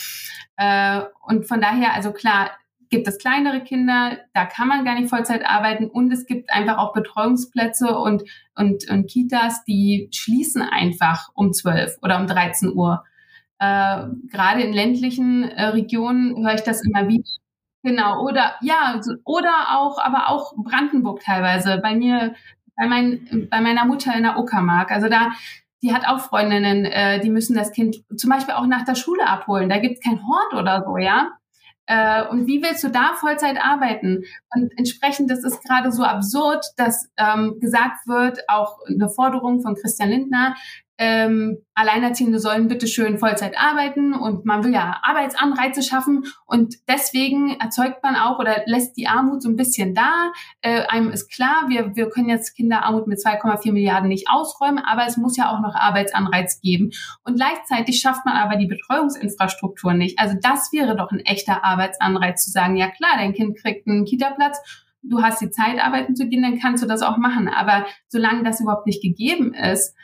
[0.58, 2.49] Äh, und von daher, also klar,
[2.95, 6.77] gibt es kleinere Kinder, da kann man gar nicht Vollzeit arbeiten und es gibt einfach
[6.77, 8.23] auch Betreuungsplätze und,
[8.55, 13.03] und, und Kitas, die schließen einfach um 12 oder um 13 Uhr.
[13.60, 17.23] Äh, Gerade in ländlichen äh, Regionen höre ich das immer wieder.
[17.84, 21.79] Genau, oder ja, oder auch, aber auch Brandenburg teilweise.
[21.84, 22.34] Bei mir,
[22.77, 24.89] bei, mein, bei meiner Mutter in der Uckermark.
[24.89, 25.34] Also da,
[25.84, 29.27] die hat auch Freundinnen, äh, die müssen das Kind zum Beispiel auch nach der Schule
[29.27, 29.67] abholen.
[29.67, 31.31] Da gibt's kein Hort oder so, ja.
[31.88, 34.24] Äh, und wie willst du da Vollzeit arbeiten?
[34.56, 39.76] Und entsprechend, das ist gerade so absurd, dass ähm, gesagt wird, auch eine Forderung von
[39.76, 40.56] Christian Lindner,
[40.97, 47.60] ähm, Alleinerziehende sollen bitte schön Vollzeit arbeiten und man will ja Arbeitsanreize schaffen und deswegen
[47.60, 50.31] erzeugt man auch oder lässt die Armut so ein bisschen da.
[50.62, 55.05] Äh, einem ist klar, wir, wir können jetzt Kinderarmut mit 2,4 Milliarden nicht ausräumen, aber
[55.05, 56.91] es muss ja auch noch Arbeitsanreiz geben.
[57.25, 60.17] Und gleichzeitig schafft man aber die Betreuungsinfrastruktur nicht.
[60.17, 64.05] Also das wäre doch ein echter Arbeitsanreiz zu sagen, ja klar, dein Kind kriegt einen
[64.05, 64.60] Kita-Platz
[65.08, 67.47] du hast die Zeit, arbeiten zu gehen, dann kannst du das auch machen.
[67.47, 69.95] Aber solange das überhaupt nicht gegeben ist,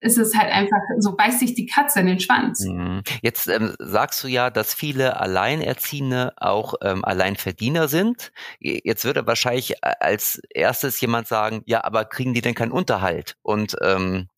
[0.00, 2.64] ist es halt einfach, so beißt sich die Katze in den Schwanz.
[2.64, 3.02] Mhm.
[3.22, 8.32] Jetzt ähm, sagst du ja, dass viele Alleinerziehende auch ähm, Alleinverdiener sind.
[8.60, 13.36] Jetzt würde wahrscheinlich äh, als erstes jemand sagen, ja, aber kriegen die denn keinen Unterhalt?
[13.42, 14.28] Und ähm,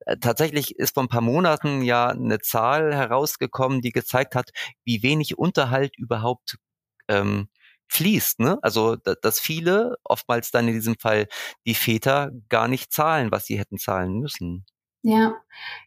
[0.00, 4.50] äh, tatsächlich ist vor ein paar Monaten ja eine Zahl herausgekommen, die gezeigt hat,
[4.84, 6.58] wie wenig Unterhalt überhaupt
[7.08, 7.48] ähm,
[7.88, 8.40] fließt.
[8.40, 8.58] Ne?
[8.62, 11.28] Also dass viele, oftmals dann in diesem Fall
[11.66, 14.64] die Väter, gar nicht zahlen, was sie hätten zahlen müssen.
[15.04, 15.34] Ja,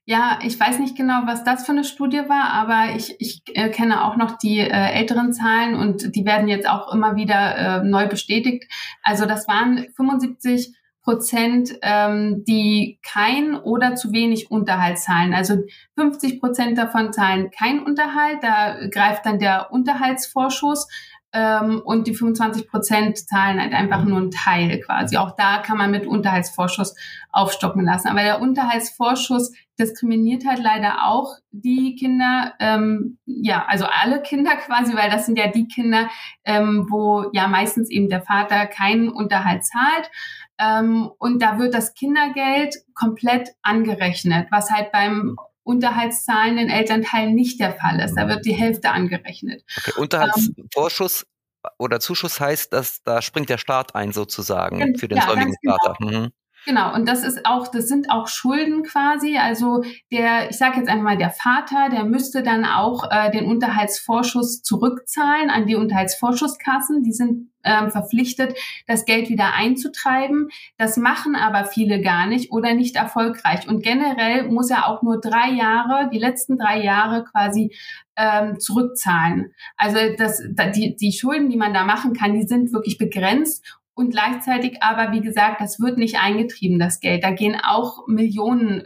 [0.04, 3.70] ja, ich weiß nicht genau, was das für eine Studie war, aber ich, ich äh,
[3.70, 7.84] kenne auch noch die äh, älteren Zahlen und die werden jetzt auch immer wieder äh,
[7.84, 8.66] neu bestätigt.
[9.04, 15.34] Also das waren 75 Prozent, ähm, die kein oder zu wenig Unterhalt zahlen.
[15.34, 15.64] Also
[15.98, 18.40] 50 Prozent davon zahlen kein Unterhalt.
[18.42, 20.88] Da greift dann der Unterhaltsvorschuss
[21.36, 25.18] ähm, und die 25 Prozent zahlen halt einfach nur einen Teil quasi.
[25.18, 26.96] Auch da kann man mit Unterhaltsvorschuss
[27.30, 28.08] aufstocken lassen.
[28.08, 34.96] Aber der Unterhaltsvorschuss diskriminiert halt leider auch die Kinder, ähm, ja, also alle Kinder quasi,
[34.96, 36.10] weil das sind ja die Kinder,
[36.46, 40.10] ähm, wo ja meistens eben der Vater keinen Unterhalt zahlt.
[40.58, 47.74] Ähm, und da wird das Kindergeld komplett angerechnet, was halt beim unterhaltszahlenden Elternteil nicht der
[47.74, 48.16] Fall ist.
[48.16, 49.64] Da wird die Hälfte angerechnet.
[49.78, 50.00] Okay.
[50.00, 55.26] Unterhaltsvorschuss ähm, oder Zuschuss heißt, dass da springt der Staat ein sozusagen für den ja,
[55.26, 55.96] säumigen Vater.
[56.00, 56.20] Genau.
[56.20, 56.32] Mhm.
[56.66, 59.38] Genau, und das ist auch, das sind auch Schulden quasi.
[59.38, 63.46] Also der, ich sage jetzt einfach mal, der Vater, der müsste dann auch äh, den
[63.46, 67.04] Unterhaltsvorschuss zurückzahlen an die Unterhaltsvorschusskassen.
[67.04, 70.50] Die sind ähm, verpflichtet, das Geld wieder einzutreiben.
[70.78, 73.68] Das machen aber viele gar nicht oder nicht erfolgreich.
[73.68, 77.76] Und generell muss er auch nur drei Jahre, die letzten drei Jahre quasi
[78.16, 79.54] ähm, zurückzahlen.
[79.78, 80.42] Also das,
[80.76, 83.64] die, die Schulden, die man da machen kann, die sind wirklich begrenzt
[83.96, 87.24] und gleichzeitig aber, wie gesagt, das wird nicht eingetrieben, das Geld.
[87.24, 88.84] Da gehen auch Millionen,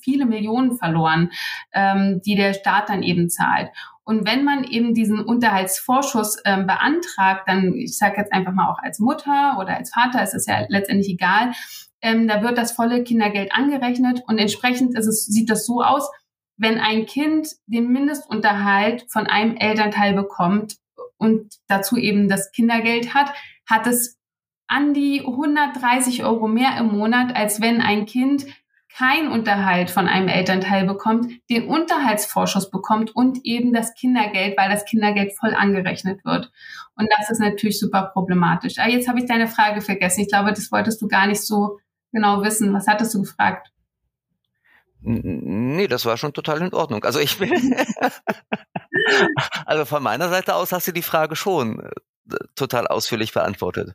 [0.00, 1.30] viele Millionen verloren,
[1.72, 3.70] ähm, die der Staat dann eben zahlt.
[4.04, 8.78] Und wenn man eben diesen Unterhaltsvorschuss ähm, beantragt, dann, ich sage jetzt einfach mal auch
[8.78, 11.52] als Mutter oder als Vater, ist es ja letztendlich egal,
[12.00, 16.08] ähm, da wird das volle Kindergeld angerechnet und entsprechend ist es, sieht das so aus,
[16.56, 20.76] wenn ein Kind den Mindestunterhalt von einem Elternteil bekommt
[21.16, 23.32] und dazu eben das Kindergeld hat,
[23.68, 24.18] hat es
[24.72, 28.46] an die 130 Euro mehr im Monat, als wenn ein Kind
[28.96, 34.84] kein Unterhalt von einem Elternteil bekommt, den Unterhaltsvorschuss bekommt und eben das Kindergeld, weil das
[34.84, 36.50] Kindergeld voll angerechnet wird.
[36.96, 38.78] Und das ist natürlich super problematisch.
[38.78, 40.20] Aber ah, jetzt habe ich deine Frage vergessen.
[40.20, 41.78] Ich glaube, das wolltest du gar nicht so
[42.12, 42.72] genau wissen.
[42.74, 43.70] Was hattest du gefragt?
[45.00, 47.04] Nee, das war schon total in Ordnung.
[47.04, 47.50] Also ich bin,
[49.66, 53.94] also von meiner Seite aus hast du die Frage schon äh, total ausführlich beantwortet.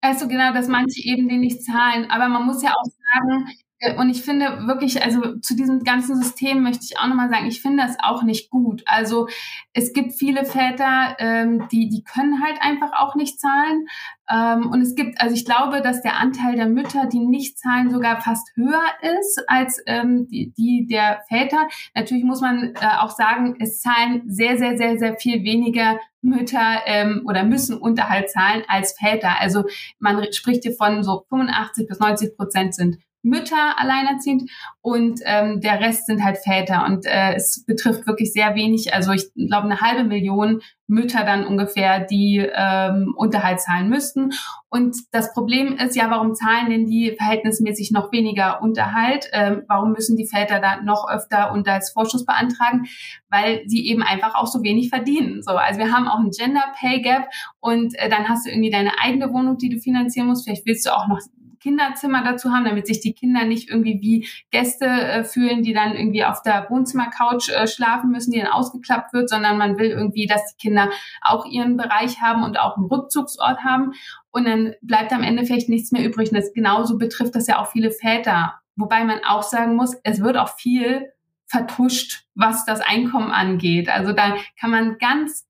[0.00, 2.10] Also genau, dass manche eben den nicht zahlen.
[2.10, 3.48] Aber man muss ja auch sagen,
[3.80, 7.46] äh, und ich finde wirklich, also zu diesem ganzen System möchte ich auch nochmal sagen,
[7.46, 8.82] ich finde das auch nicht gut.
[8.86, 9.28] Also
[9.72, 13.86] es gibt viele Väter, ähm, die, die können halt einfach auch nicht zahlen.
[14.30, 17.90] Ähm, und es gibt, also ich glaube, dass der Anteil der Mütter, die nicht zahlen,
[17.90, 18.82] sogar fast höher
[19.20, 21.68] ist als ähm, die, die der Väter.
[21.94, 26.82] Natürlich muss man äh, auch sagen, es zahlen sehr, sehr, sehr, sehr viel weniger Mütter
[26.86, 29.40] ähm, oder müssen Unterhalt zahlen als Väter.
[29.40, 29.64] Also
[29.98, 34.50] man spricht hier von so 85 bis 90 Prozent sind Mütter alleinerziehend
[34.80, 36.84] und ähm, der Rest sind halt Väter.
[36.86, 41.46] Und äh, es betrifft wirklich sehr wenig, also ich glaube eine halbe Million Mütter dann
[41.46, 44.30] ungefähr, die ähm, Unterhalt zahlen müssten.
[44.70, 49.28] Und das Problem ist ja, warum zahlen denn die verhältnismäßig noch weniger Unterhalt?
[49.32, 52.86] Ähm, warum müssen die Väter da noch öfter Unterhaltsvorschuss beantragen?
[53.28, 55.42] Weil sie eben einfach auch so wenig verdienen.
[55.42, 57.26] So, also wir haben auch ein Gender Pay Gap
[57.60, 60.44] und äh, dann hast du irgendwie deine eigene Wohnung, die du finanzieren musst.
[60.44, 61.20] Vielleicht willst du auch noch
[61.58, 65.94] Kinderzimmer dazu haben, damit sich die Kinder nicht irgendwie wie Gäste äh, fühlen, die dann
[65.94, 70.26] irgendwie auf der Wohnzimmercouch äh, schlafen müssen, die dann ausgeklappt wird, sondern man will irgendwie,
[70.26, 70.90] dass die Kinder
[71.22, 73.92] auch ihren Bereich haben und auch einen Rückzugsort haben.
[74.30, 76.30] Und dann bleibt am Ende vielleicht nichts mehr übrig.
[76.30, 78.54] Und das genauso betrifft das ja auch viele Väter.
[78.76, 81.12] Wobei man auch sagen muss, es wird auch viel
[81.46, 83.88] vertuscht, was das Einkommen angeht.
[83.88, 85.46] Also da kann man ganz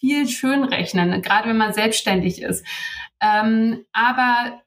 [0.00, 2.66] viel schön rechnen, gerade wenn man selbstständig ist.
[3.20, 4.60] Ähm, aber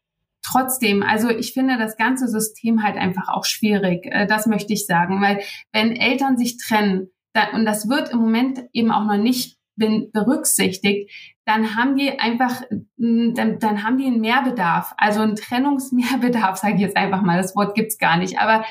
[0.52, 4.06] trotzdem, also ich finde das ganze System halt einfach auch schwierig.
[4.06, 8.20] Äh, das möchte ich sagen, weil wenn Eltern sich trennen, dann, und das wird im
[8.20, 11.12] Moment eben auch noch nicht berücksichtigt,
[11.46, 12.64] dann haben die einfach,
[12.98, 17.38] dann, dann haben die einen Mehrbedarf, also einen Trennungsmehrbedarf, sage ich jetzt einfach mal.
[17.38, 18.66] Das Wort gibt's gar nicht, aber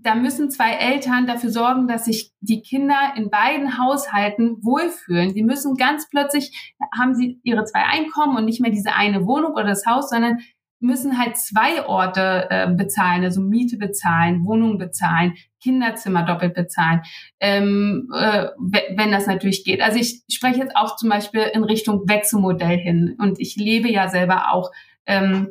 [0.00, 5.32] da müssen zwei Eltern dafür sorgen, dass sich die Kinder in beiden Haushalten wohlfühlen.
[5.32, 9.52] Sie müssen ganz plötzlich, haben sie ihre zwei Einkommen und nicht mehr diese eine Wohnung
[9.52, 10.38] oder das Haus, sondern
[10.80, 17.02] müssen halt zwei Orte äh, bezahlen, also Miete bezahlen, Wohnung bezahlen, Kinderzimmer doppelt bezahlen,
[17.40, 19.80] ähm, äh, wenn das natürlich geht.
[19.80, 24.08] Also ich spreche jetzt auch zum Beispiel in Richtung Wechselmodell hin und ich lebe ja
[24.08, 24.70] selber auch
[25.06, 25.48] ähm,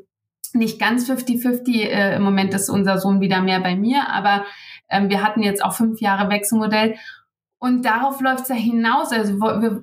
[0.54, 1.82] nicht ganz 50-50.
[1.82, 4.46] Äh, Im Moment ist unser Sohn wieder mehr bei mir, aber
[4.90, 6.96] ähm, wir hatten jetzt auch fünf Jahre Wechselmodell.
[7.60, 9.12] Und darauf läuft es ja hinaus.
[9.12, 9.40] Also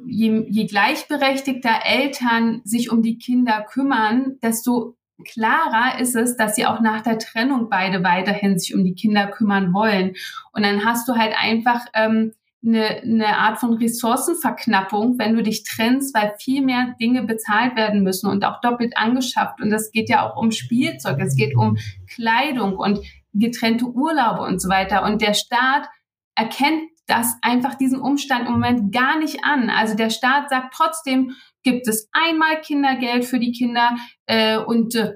[0.07, 6.67] je, je gleichberechtigter Eltern sich um die Kinder kümmern, desto klarer ist es, dass sie
[6.67, 10.15] auch nach der Trennung beide weiterhin sich um die Kinder kümmern wollen.
[10.53, 12.33] Und dann hast du halt einfach ähm,
[12.67, 18.03] eine, eine Art von Ressourcenverknappung, wenn du dich trennst, weil viel mehr Dinge bezahlt werden
[18.03, 19.61] müssen und auch doppelt angeschafft.
[19.61, 21.77] Und das geht ja auch um Spielzeug, es geht um
[22.09, 23.01] Kleidung und
[23.35, 25.05] getrennte Urlaube und so weiter.
[25.05, 25.89] Und der Staat
[26.35, 29.69] erkennt das einfach diesen Umstand im Moment gar nicht an.
[29.69, 31.33] Also der Staat sagt trotzdem,
[31.65, 33.97] gibt es einmal Kindergeld für die Kinder
[34.27, 35.15] äh, und äh,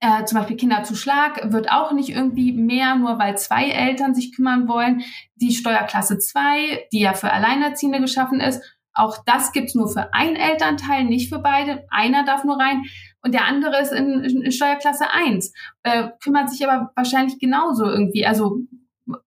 [0.00, 4.66] äh, zum Beispiel Kinderzuschlag wird auch nicht irgendwie mehr, nur weil zwei Eltern sich kümmern
[4.66, 5.02] wollen.
[5.36, 8.60] Die Steuerklasse 2, die ja für Alleinerziehende geschaffen ist,
[8.94, 11.86] auch das gibt's nur für ein Elternteil, nicht für beide.
[11.88, 12.82] Einer darf nur rein
[13.22, 15.52] und der andere ist in, in Steuerklasse 1.
[15.84, 18.26] Äh, kümmert sich aber wahrscheinlich genauso irgendwie.
[18.26, 18.58] Also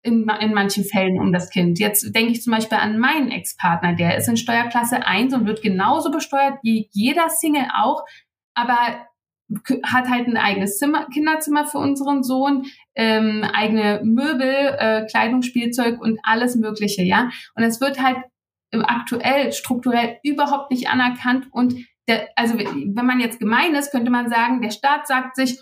[0.02, 1.80] in, in manchen Fällen um das Kind.
[1.80, 5.62] Jetzt denke ich zum Beispiel an meinen Ex-Partner, der ist in Steuerklasse 1 und wird
[5.62, 8.04] genauso besteuert wie jeder Single auch,
[8.54, 9.08] aber
[9.84, 16.02] hat halt ein eigenes Zimmer, Kinderzimmer für unseren Sohn, ähm, eigene Möbel, äh, Kleidung, Spielzeug
[16.02, 17.30] und alles Mögliche, ja.
[17.54, 18.17] Und es wird halt
[18.71, 21.76] aktuell strukturell überhaupt nicht anerkannt und
[22.08, 25.60] der, also wenn man jetzt gemein ist, könnte man sagen, der Staat sagt sich,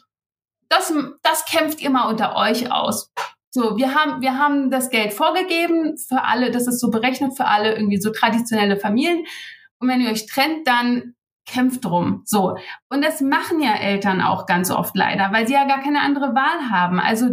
[0.69, 3.11] das, das kämpft ihr mal unter euch aus.
[3.55, 7.45] So, wir haben, wir haben das Geld vorgegeben für alle, das ist so berechnet für
[7.45, 9.25] alle irgendwie so traditionelle Familien.
[9.77, 11.13] Und wenn ihr euch trennt, dann
[11.45, 12.23] kämpft drum.
[12.25, 12.57] So.
[12.89, 16.33] Und das machen ja Eltern auch ganz oft leider, weil sie ja gar keine andere
[16.33, 16.99] Wahl haben.
[16.99, 17.27] Also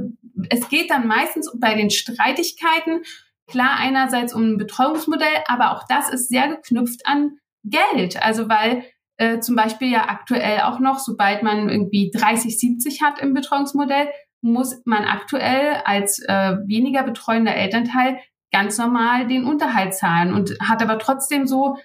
[0.51, 3.01] es geht dann meistens bei den Streitigkeiten,
[3.47, 8.23] klar einerseits um ein Betreuungsmodell, aber auch das ist sehr geknüpft an Geld.
[8.23, 8.85] Also weil
[9.17, 14.11] äh, zum Beispiel ja aktuell auch noch, sobald man irgendwie 30, 70 hat im Betreuungsmodell,
[14.43, 18.19] muss man aktuell als äh, weniger betreuender Elternteil
[18.53, 21.77] ganz normal den Unterhalt zahlen und hat aber trotzdem so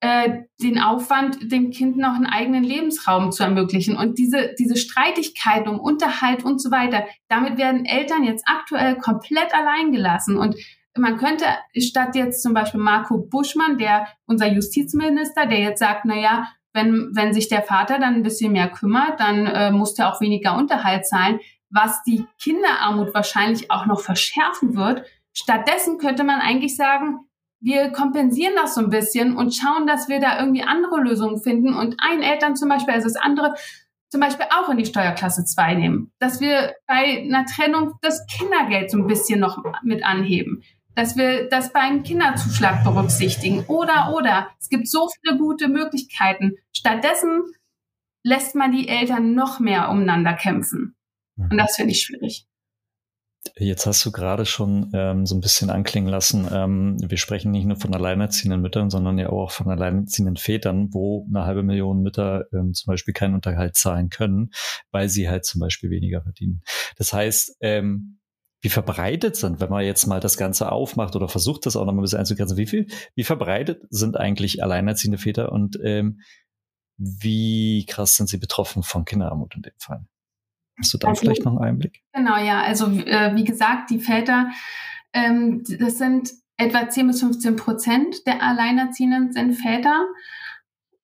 [0.00, 3.96] äh, den Aufwand, dem Kind noch einen eigenen Lebensraum zu ermöglichen.
[3.96, 9.54] Und diese, diese Streitigkeiten um Unterhalt und so weiter, damit werden Eltern jetzt aktuell komplett
[9.54, 10.38] allein gelassen.
[10.38, 10.56] Und
[10.96, 11.44] man könnte
[11.78, 17.10] statt jetzt zum Beispiel Marco Buschmann, der unser Justizminister, der jetzt sagt, na ja, wenn,
[17.14, 20.56] wenn sich der Vater dann ein bisschen mehr kümmert, dann äh, muss der auch weniger
[20.56, 21.38] Unterhalt zahlen
[21.72, 25.04] was die Kinderarmut wahrscheinlich auch noch verschärfen wird.
[25.32, 27.20] Stattdessen könnte man eigentlich sagen,
[27.60, 31.74] wir kompensieren das so ein bisschen und schauen, dass wir da irgendwie andere Lösungen finden
[31.74, 33.54] und ein Eltern zum Beispiel, also das andere
[34.10, 36.12] zum Beispiel auch in die Steuerklasse 2 nehmen.
[36.18, 40.62] Dass wir bei einer Trennung das Kindergeld so ein bisschen noch mit anheben.
[40.94, 43.64] Dass wir das beim Kinderzuschlag berücksichtigen.
[43.68, 44.48] Oder, oder.
[44.60, 46.56] Es gibt so viele gute Möglichkeiten.
[46.76, 47.42] Stattdessen
[48.22, 50.94] lässt man die Eltern noch mehr umeinander kämpfen.
[51.36, 52.46] Und das finde ich schwierig.
[53.56, 57.66] Jetzt hast du gerade schon ähm, so ein bisschen anklingen lassen, ähm, wir sprechen nicht
[57.66, 62.46] nur von alleinerziehenden Müttern, sondern ja auch von alleinerziehenden Vätern, wo eine halbe Million Mütter
[62.52, 64.50] ähm, zum Beispiel keinen Unterhalt zahlen können,
[64.92, 66.62] weil sie halt zum Beispiel weniger verdienen.
[66.96, 68.20] Das heißt, ähm,
[68.62, 71.92] wie verbreitet sind, wenn man jetzt mal das Ganze aufmacht oder versucht, das auch noch
[71.92, 76.20] mal ein bisschen einzugrenzen, wie viel, wie verbreitet sind eigentlich alleinerziehende Väter und ähm,
[76.96, 80.06] wie krass sind sie betroffen von Kinderarmut in dem Fall?
[80.82, 82.02] Hast du da also, vielleicht noch einen Einblick?
[82.12, 82.62] Genau, ja.
[82.62, 84.50] Also äh, wie gesagt, die Väter,
[85.12, 90.06] ähm, das sind etwa 10 bis 15 Prozent der Alleinerziehenden sind Väter.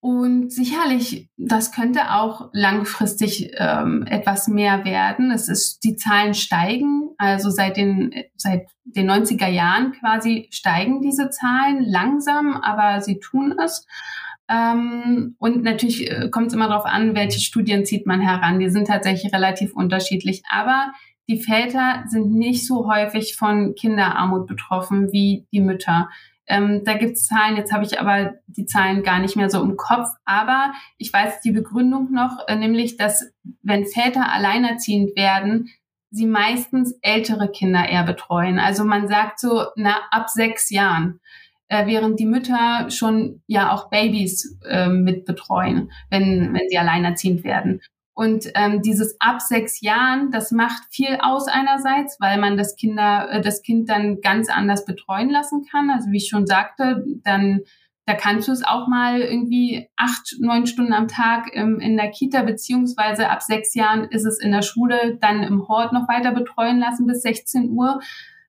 [0.01, 5.33] Und sicherlich, das könnte auch langfristig ähm, etwas mehr werden.
[5.33, 7.11] Es ist, die Zahlen steigen.
[7.19, 13.57] Also seit den, seit den 90er Jahren quasi steigen diese Zahlen langsam, aber sie tun
[13.63, 13.87] es.
[14.49, 18.59] Ähm, und natürlich äh, kommt es immer darauf an, welche Studien zieht man heran.
[18.59, 20.43] Die sind tatsächlich relativ unterschiedlich.
[20.51, 20.93] Aber
[21.29, 26.09] die Väter sind nicht so häufig von Kinderarmut betroffen wie die Mütter.
[26.47, 29.63] Ähm, da gibt es Zahlen, jetzt habe ich aber die Zahlen gar nicht mehr so
[29.63, 33.31] im Kopf, aber ich weiß die Begründung noch, äh, nämlich, dass
[33.63, 35.69] wenn Väter alleinerziehend werden,
[36.11, 38.59] sie meistens ältere Kinder eher betreuen.
[38.59, 41.21] Also man sagt so, na, ab sechs Jahren,
[41.69, 47.45] äh, während die Mütter schon ja auch Babys äh, mit betreuen, wenn, wenn sie alleinerziehend
[47.45, 47.81] werden.
[48.15, 53.29] Und ähm, dieses ab sechs Jahren, das macht viel aus einerseits, weil man das Kinder,
[53.31, 55.89] äh, das Kind dann ganz anders betreuen lassen kann.
[55.89, 57.61] Also wie ich schon sagte, dann
[58.09, 62.11] da kannst du es auch mal irgendwie acht, neun Stunden am Tag im, in der
[62.11, 66.33] Kita, beziehungsweise ab sechs Jahren ist es in der Schule, dann im Hort noch weiter
[66.33, 68.01] betreuen lassen bis 16 Uhr.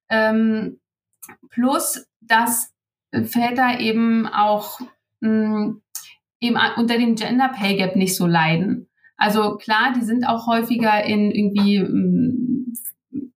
[0.07, 0.79] Ähm,
[1.49, 2.73] plus, dass
[3.11, 4.79] Väter eben auch
[5.21, 5.81] mh, mm,
[6.41, 8.89] eben unter dem Gender Pay Gap nicht so leiden.
[9.17, 12.58] Also klar, die sind auch häufiger in irgendwie mm,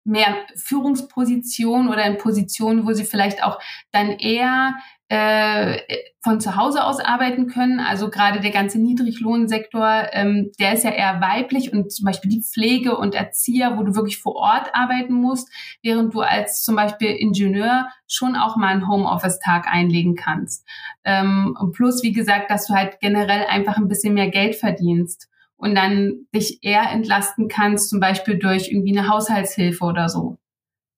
[0.04, 3.60] mehr Führungspositionen oder in Positionen, wo sie vielleicht auch
[3.92, 4.76] dann eher
[5.10, 5.80] äh,
[6.22, 7.80] von zu Hause aus arbeiten können.
[7.80, 12.42] Also gerade der ganze Niedriglohnsektor, ähm, der ist ja eher weiblich und zum Beispiel die
[12.42, 15.50] Pflege und Erzieher, wo du wirklich vor Ort arbeiten musst,
[15.84, 20.66] während du als zum Beispiel Ingenieur schon auch mal einen Homeoffice-Tag einlegen kannst.
[21.04, 25.30] Ähm, und plus, wie gesagt, dass du halt generell einfach ein bisschen mehr Geld verdienst
[25.64, 30.38] und dann dich eher entlasten kannst, zum Beispiel durch irgendwie eine Haushaltshilfe oder so.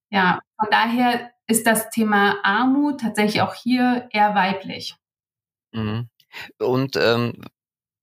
[0.10, 4.96] Ja, von daher ist das Thema Armut tatsächlich auch hier eher weiblich.
[5.72, 6.10] Mhm.
[6.58, 7.44] Und ähm,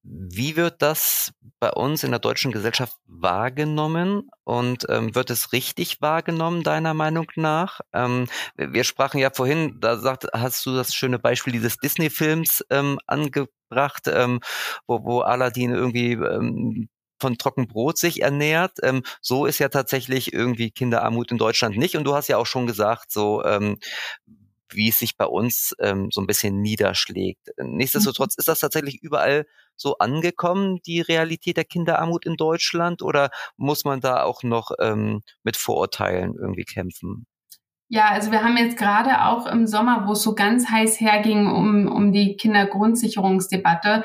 [0.03, 6.01] wie wird das bei uns in der deutschen Gesellschaft wahrgenommen und ähm, wird es richtig
[6.01, 7.81] wahrgenommen, deiner Meinung nach?
[7.93, 12.99] Ähm, wir sprachen ja vorhin, da sagt, hast du das schöne Beispiel dieses Disney-Films ähm,
[13.07, 14.41] angebracht, ähm,
[14.87, 16.89] wo, wo Aladdin irgendwie ähm,
[17.21, 18.79] von Trockenbrot sich ernährt.
[18.83, 21.97] Ähm, so ist ja tatsächlich irgendwie Kinderarmut in Deutschland nicht.
[21.97, 23.43] Und du hast ja auch schon gesagt, so
[24.75, 27.51] wie es sich bei uns ähm, so ein bisschen niederschlägt.
[27.59, 28.41] Nichtsdestotrotz mhm.
[28.41, 34.01] ist das tatsächlich überall so angekommen, die Realität der Kinderarmut in Deutschland, oder muss man
[34.01, 37.27] da auch noch ähm, mit Vorurteilen irgendwie kämpfen?
[37.89, 41.47] Ja, also wir haben jetzt gerade auch im Sommer, wo es so ganz heiß herging
[41.47, 44.05] um, um die Kindergrundsicherungsdebatte,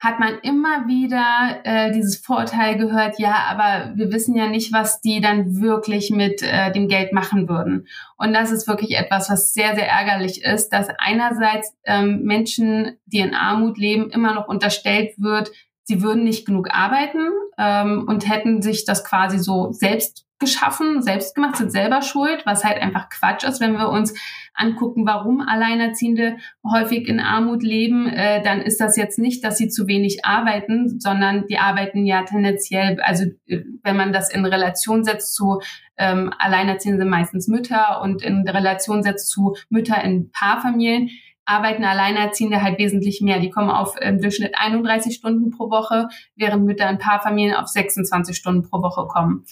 [0.00, 5.02] hat man immer wieder äh, dieses Vorurteil gehört, ja, aber wir wissen ja nicht, was
[5.02, 7.86] die dann wirklich mit äh, dem Geld machen würden.
[8.16, 13.18] Und das ist wirklich etwas, was sehr, sehr ärgerlich ist, dass einerseits ähm, Menschen, die
[13.18, 15.50] in Armut leben, immer noch unterstellt wird,
[15.90, 21.34] sie würden nicht genug arbeiten ähm, und hätten sich das quasi so selbst geschaffen, selbst
[21.34, 24.14] gemacht, sind selber schuld, was halt einfach Quatsch ist, wenn wir uns
[24.54, 29.68] angucken, warum Alleinerziehende häufig in Armut leben, äh, dann ist das jetzt nicht, dass sie
[29.68, 35.02] zu wenig arbeiten, sondern die arbeiten ja tendenziell, also äh, wenn man das in Relation
[35.02, 35.60] setzt zu
[35.98, 41.10] ähm, Alleinerziehende sind meistens Mütter und in Relation setzt zu Mütter in Paarfamilien,
[41.50, 43.40] arbeiten Alleinerziehende halt wesentlich mehr.
[43.40, 48.36] Die kommen auf im Durchschnitt 31 Stunden pro Woche, während Mütter in Paarfamilien auf 26
[48.36, 49.44] Stunden pro Woche kommen.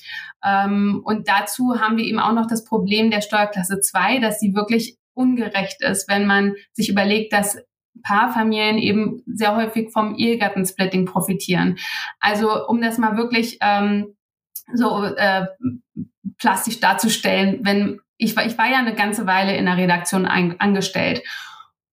[0.44, 4.54] Ähm, und dazu haben wir eben auch noch das Problem der Steuerklasse 2, dass sie
[4.54, 7.58] wirklich ungerecht ist, wenn man sich überlegt, dass
[8.04, 11.78] Paarfamilien eben sehr häufig vom Ehegattensplitting profitieren.
[12.20, 14.14] Also um das mal wirklich ähm,
[14.72, 15.46] so äh,
[16.38, 20.60] plastisch darzustellen, wenn ich war, ich war ja eine ganze Weile in der Redaktion ein,
[20.60, 21.22] angestellt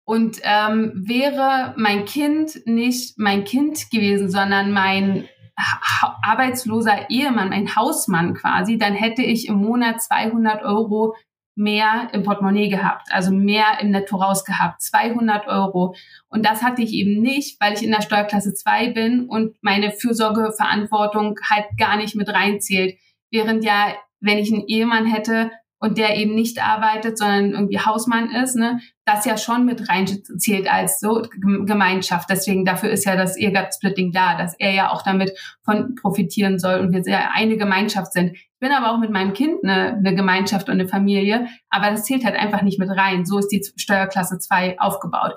[0.04, 7.76] und ähm, wäre mein Kind nicht mein Kind gewesen, sondern mein ha arbeitsloser Ehemann, mein
[7.76, 11.14] Hausmann quasi, dann hätte ich im Monat 200 Euro
[11.54, 15.94] mehr im Portemonnaie gehabt, also mehr im Netto rausgehabt, 200 Euro.
[16.28, 19.92] Und das hatte ich eben nicht, weil ich in der Steuerklasse 2 bin und meine
[19.92, 22.96] Fürsorgeverantwortung halt gar nicht mit reinzählt.
[23.30, 25.50] Während ja wenn ich einen Ehemann hätte,
[25.82, 30.72] und der eben nicht arbeitet, sondern irgendwie Hausmann ist, ne, das ja schon mit reinzählt
[30.72, 32.30] als so Gemeinschaft.
[32.30, 36.78] Deswegen dafür ist ja das Ehegattensplitting da, dass er ja auch damit von profitieren soll
[36.78, 38.36] und wir sehr eine Gemeinschaft sind.
[38.36, 42.04] Ich bin aber auch mit meinem Kind eine, eine Gemeinschaft und eine Familie, aber das
[42.04, 43.24] zählt halt einfach nicht mit rein.
[43.24, 45.34] So ist die Steuerklasse 2 aufgebaut.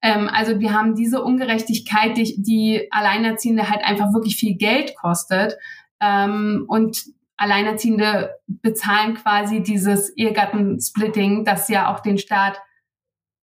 [0.00, 5.56] Ähm, also wir haben diese Ungerechtigkeit, die, die Alleinerziehende halt einfach wirklich viel Geld kostet.
[6.00, 7.02] Ähm, und
[7.38, 12.60] Alleinerziehende bezahlen quasi dieses Ehegattensplitting, das ja auch den Staat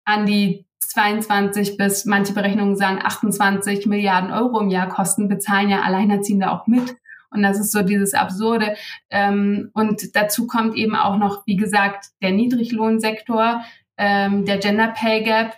[0.06, 5.82] an die 22 bis manche Berechnungen sagen 28 Milliarden Euro im Jahr kosten, bezahlen ja
[5.82, 6.96] Alleinerziehende auch mit.
[7.30, 8.76] Und das ist so dieses Absurde.
[9.10, 13.64] Ähm, und dazu kommt eben auch noch, wie gesagt, der Niedriglohnsektor,
[13.98, 15.56] ähm, der Gender Pay Gap,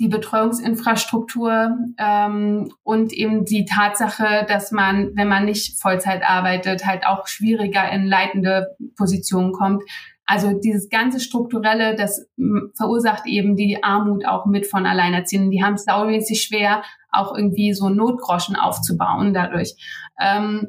[0.00, 7.06] die Betreuungsinfrastruktur ähm, und eben die Tatsache, dass man, wenn man nicht Vollzeit arbeitet, halt
[7.06, 9.82] auch schwieriger in leitende Positionen kommt.
[10.26, 12.26] Also dieses ganze Strukturelle, das
[12.74, 15.50] verursacht eben die Armut auch mit von Alleinerziehenden.
[15.50, 16.82] Die haben es saumäßig schwer,
[17.12, 19.76] auch irgendwie so Notgroschen aufzubauen dadurch.
[20.20, 20.68] Ähm,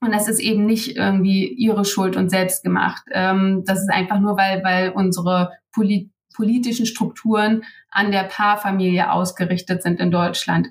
[0.00, 3.02] und das ist eben nicht irgendwie ihre Schuld und selbst gemacht.
[3.12, 9.82] Ähm, das ist einfach nur, weil, weil unsere Polit politischen Strukturen an der Paarfamilie ausgerichtet
[9.82, 10.68] sind in Deutschland.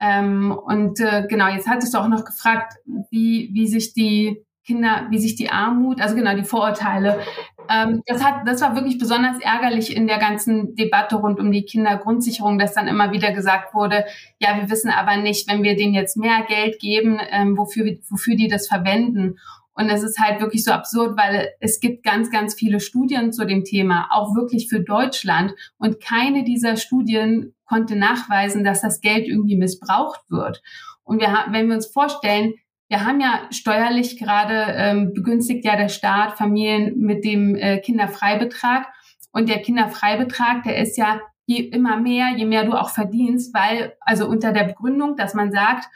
[0.00, 2.74] Ähm, und äh, genau, jetzt hattest du auch noch gefragt,
[3.10, 7.20] wie, wie sich die Kinder, wie sich die Armut, also genau die Vorurteile,
[7.68, 11.64] ähm, das hat, das war wirklich besonders ärgerlich in der ganzen Debatte rund um die
[11.64, 14.04] Kindergrundsicherung, dass dann immer wieder gesagt wurde,
[14.38, 18.36] ja, wir wissen aber nicht, wenn wir denen jetzt mehr Geld geben, ähm, wofür, wofür
[18.36, 19.36] die das verwenden.
[19.76, 23.44] Und es ist halt wirklich so absurd, weil es gibt ganz, ganz viele Studien zu
[23.46, 25.54] dem Thema, auch wirklich für Deutschland.
[25.76, 30.62] Und keine dieser Studien konnte nachweisen, dass das Geld irgendwie missbraucht wird.
[31.04, 32.54] Und wir wenn wir uns vorstellen,
[32.88, 38.86] wir haben ja steuerlich gerade ähm, begünstigt ja der Staat Familien mit dem äh, Kinderfreibetrag.
[39.32, 43.94] Und der Kinderfreibetrag, der ist ja je immer mehr, je mehr du auch verdienst, weil
[44.00, 45.86] also unter der Begründung, dass man sagt,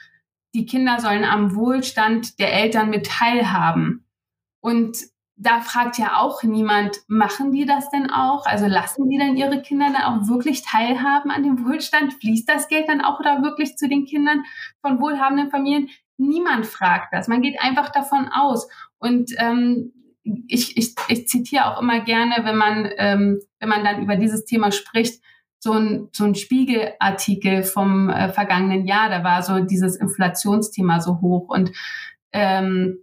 [0.55, 4.05] die Kinder sollen am Wohlstand der Eltern mit teilhaben.
[4.61, 4.99] Und
[5.37, 8.45] da fragt ja auch niemand, machen die das denn auch?
[8.45, 12.13] Also lassen die dann ihre Kinder dann auch wirklich teilhaben an dem Wohlstand?
[12.15, 14.45] Fließt das Geld dann auch da wirklich zu den Kindern
[14.83, 15.89] von wohlhabenden Familien?
[16.19, 17.27] Niemand fragt das.
[17.27, 18.69] Man geht einfach davon aus.
[18.99, 19.93] Und ähm,
[20.47, 24.45] ich, ich, ich zitiere auch immer gerne, wenn man, ähm, wenn man dann über dieses
[24.45, 25.23] Thema spricht,
[25.61, 31.21] so ein, so ein Spiegelartikel vom äh, vergangenen Jahr, da war so dieses Inflationsthema so
[31.21, 31.71] hoch und
[32.33, 32.97] ähm,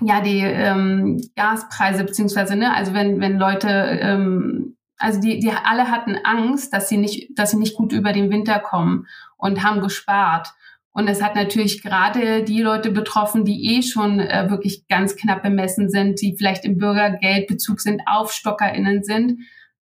[0.00, 5.90] ja, die ähm, Gaspreise beziehungsweise, ne, also wenn, wenn Leute, ähm, also die, die alle
[5.90, 9.80] hatten Angst, dass sie nicht, dass sie nicht gut über den Winter kommen und haben
[9.80, 10.48] gespart.
[10.92, 15.42] Und es hat natürlich gerade die Leute betroffen, die eh schon äh, wirklich ganz knapp
[15.42, 19.40] bemessen sind, die vielleicht im Bürgergeldbezug sind, AufstockerInnen sind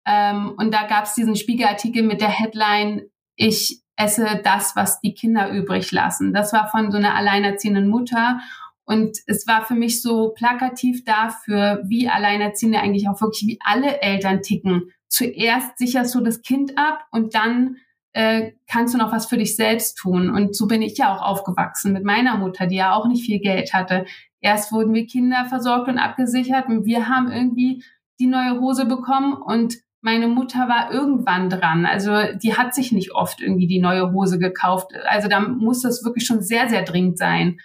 [0.09, 3.03] ähm, und da gab es diesen Spiegelartikel mit der Headline,
[3.35, 6.33] ich esse das, was die Kinder übrig lassen.
[6.33, 8.39] Das war von so einer alleinerziehenden Mutter.
[8.85, 14.01] Und es war für mich so plakativ dafür, wie Alleinerziehende eigentlich auch wirklich wie alle
[14.01, 14.91] Eltern ticken.
[15.09, 17.75] Zuerst sicherst du das Kind ab und dann
[18.13, 20.31] äh, kannst du noch was für dich selbst tun.
[20.31, 23.39] Und so bin ich ja auch aufgewachsen mit meiner Mutter, die ja auch nicht viel
[23.39, 24.05] Geld hatte.
[24.41, 27.83] Erst wurden wir Kinder versorgt und abgesichert und wir haben irgendwie
[28.19, 31.85] die neue Hose bekommen und meine Mutter war irgendwann dran.
[31.85, 34.91] Also die hat sich nicht oft irgendwie die neue Hose gekauft.
[35.07, 37.57] Also da muss das wirklich schon sehr, sehr dringend sein.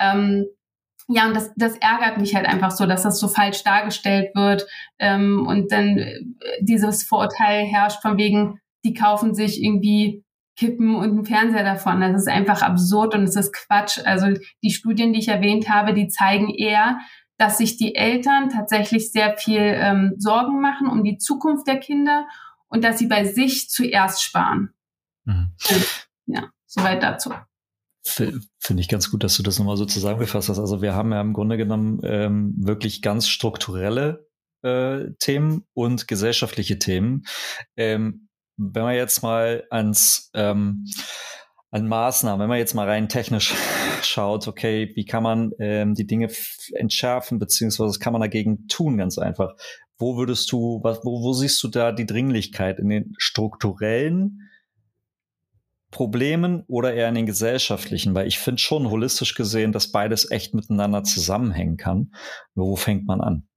[0.00, 0.46] Ähm,
[1.08, 4.66] ja, und das, das ärgert mich halt einfach so, dass das so falsch dargestellt wird
[4.98, 6.20] ähm, und dann äh,
[6.62, 10.24] dieses Vorurteil herrscht von wegen, die kaufen sich irgendwie
[10.56, 12.00] Kippen und einen Fernseher davon.
[12.00, 13.98] Das ist einfach absurd und es ist Quatsch.
[14.04, 14.28] Also
[14.62, 16.98] die Studien, die ich erwähnt habe, die zeigen eher,
[17.36, 22.26] dass sich die Eltern tatsächlich sehr viel ähm, Sorgen machen um die Zukunft der Kinder
[22.68, 24.72] und dass sie bei sich zuerst sparen.
[25.24, 25.52] Mhm.
[26.26, 27.32] Ja, soweit dazu.
[28.06, 30.58] Finde ich ganz gut, dass du das nochmal so zusammengefasst hast.
[30.58, 34.28] Also wir haben ja im Grunde genommen ähm, wirklich ganz strukturelle
[34.62, 37.24] äh, Themen und gesellschaftliche Themen.
[37.76, 40.84] Ähm, wenn man jetzt mal ans ähm,
[41.74, 43.52] an Maßnahmen, wenn man jetzt mal rein technisch
[44.02, 46.30] schaut, okay, wie kann man ähm, die Dinge
[46.72, 49.56] entschärfen, beziehungsweise was kann man dagegen tun, ganz einfach.
[49.98, 54.48] Wo würdest du, was, wo, wo siehst du da die Dringlichkeit in den strukturellen
[55.90, 58.14] Problemen oder eher in den gesellschaftlichen?
[58.14, 62.14] Weil ich finde schon holistisch gesehen, dass beides echt miteinander zusammenhängen kann.
[62.54, 63.48] Nur wo fängt man an?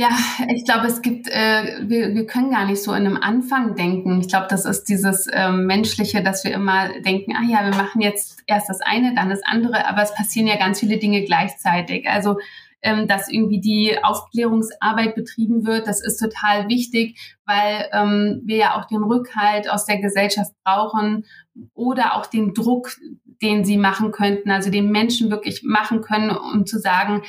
[0.00, 0.16] Ja,
[0.48, 4.22] ich glaube, es gibt, äh, wir, wir können gar nicht so in einem Anfang denken.
[4.22, 8.00] Ich glaube, das ist dieses ähm, Menschliche, dass wir immer denken, ah ja, wir machen
[8.00, 12.08] jetzt erst das eine, dann das andere, aber es passieren ja ganz viele Dinge gleichzeitig.
[12.08, 12.38] Also
[12.80, 15.86] ähm, dass irgendwie die Aufklärungsarbeit betrieben wird.
[15.86, 21.26] Das ist total wichtig, weil ähm, wir ja auch den Rückhalt aus der Gesellschaft brauchen
[21.74, 22.96] oder auch den Druck,
[23.42, 27.20] den sie machen könnten, also den Menschen wirklich machen können, um zu sagen,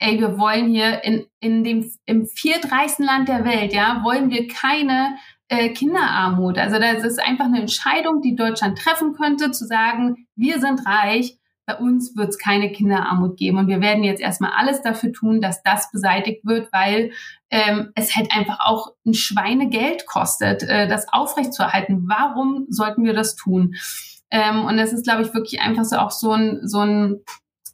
[0.00, 4.48] ey, wir wollen hier in, in dem, im viertreichsten Land der Welt, ja, wollen wir
[4.48, 5.16] keine
[5.48, 6.58] äh, Kinderarmut.
[6.58, 11.36] Also das ist einfach eine Entscheidung, die Deutschland treffen könnte, zu sagen, wir sind reich,
[11.66, 13.58] bei uns wird es keine Kinderarmut geben.
[13.58, 17.12] Und wir werden jetzt erstmal alles dafür tun, dass das beseitigt wird, weil
[17.50, 22.08] ähm, es halt einfach auch ein Schweinegeld kostet, äh, das aufrechtzuerhalten.
[22.08, 23.74] Warum sollten wir das tun?
[24.30, 27.20] Ähm, und das ist, glaube ich, wirklich einfach so auch so ein, so ein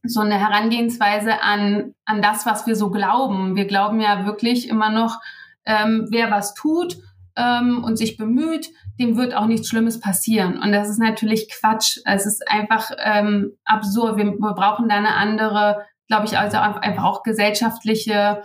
[0.08, 3.56] so eine Herangehensweise an, an das, was wir so glauben.
[3.56, 5.20] Wir glauben ja wirklich immer noch,
[5.64, 6.96] ähm, wer was tut
[7.36, 10.58] ähm, und sich bemüht, dem wird auch nichts Schlimmes passieren.
[10.60, 11.98] Und das ist natürlich Quatsch.
[12.04, 14.16] Es ist einfach ähm, absurd.
[14.16, 18.42] Wir, wir brauchen da eine andere, glaube ich, also einfach auch gesellschaftliche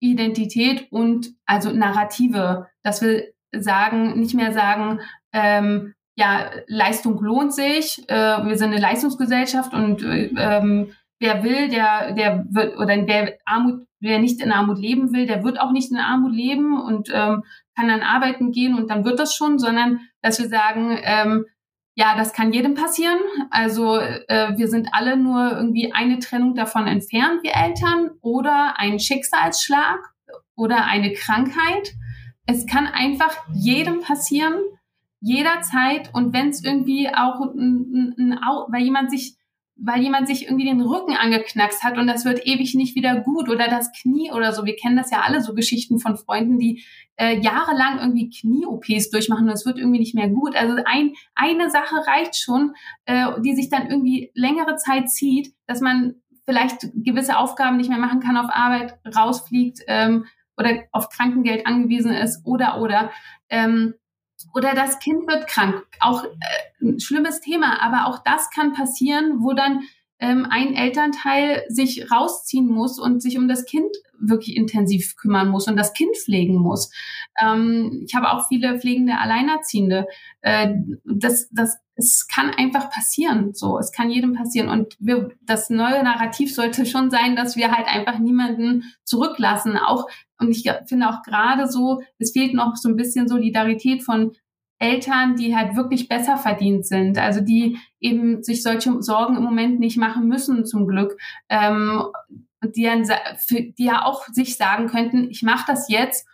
[0.00, 5.00] Identität und also Narrative, dass wir sagen, nicht mehr sagen,
[5.32, 10.90] ähm, ja, Leistung lohnt sich, äh, wir sind eine Leistungsgesellschaft und äh, ähm,
[11.20, 15.44] wer will, der, der wird, oder wer Armut, wer nicht in Armut leben will, der
[15.44, 17.44] wird auch nicht in Armut leben und ähm,
[17.76, 21.44] kann dann arbeiten gehen und dann wird das schon, sondern dass wir sagen, ähm,
[21.94, 23.18] ja, das kann jedem passieren.
[23.52, 28.98] Also äh, wir sind alle nur irgendwie eine Trennung davon entfernt, wir Eltern, oder ein
[28.98, 30.00] Schicksalsschlag
[30.56, 31.92] oder eine Krankheit.
[32.44, 34.58] Es kann einfach jedem passieren
[35.20, 38.38] jederzeit und wenn es irgendwie auch ein, ein, ein,
[38.68, 39.38] weil jemand sich
[39.80, 43.48] weil jemand sich irgendwie den Rücken angeknackst hat und das wird ewig nicht wieder gut
[43.48, 44.64] oder das Knie oder so.
[44.64, 46.82] Wir kennen das ja alle so Geschichten von Freunden, die
[47.16, 50.56] äh, jahrelang irgendwie Knie-OPs durchmachen und es wird irgendwie nicht mehr gut.
[50.56, 52.74] Also ein, eine Sache reicht schon,
[53.06, 57.98] äh, die sich dann irgendwie längere Zeit zieht, dass man vielleicht gewisse Aufgaben nicht mehr
[57.98, 60.24] machen kann auf Arbeit, rausfliegt ähm,
[60.56, 63.12] oder auf Krankengeld angewiesen ist oder oder.
[63.48, 63.94] Ähm,
[64.54, 65.84] oder das Kind wird krank.
[66.00, 66.28] Auch äh,
[66.80, 69.82] ein schlimmes Thema, aber auch das kann passieren, wo dann
[70.20, 75.68] ähm, ein Elternteil sich rausziehen muss und sich um das Kind wirklich intensiv kümmern muss
[75.68, 76.90] und das Kind pflegen muss.
[77.40, 80.06] Ähm, ich habe auch viele pflegende Alleinerziehende.
[80.40, 83.54] Äh, das, das, es kann einfach passieren.
[83.54, 84.68] So, es kann jedem passieren.
[84.68, 89.76] Und wir, das neue Narrativ sollte schon sein, dass wir halt einfach niemanden zurücklassen.
[89.76, 90.08] Auch
[90.40, 94.32] und ich finde auch gerade so, es fehlt noch so ein bisschen Solidarität von
[94.78, 99.80] Eltern, die halt wirklich besser verdient sind, also die eben sich solche Sorgen im Moment
[99.80, 101.18] nicht machen müssen zum Glück,
[101.48, 102.04] ähm,
[102.62, 103.04] die, dann,
[103.50, 106.26] die ja auch sich sagen könnten, ich mache das jetzt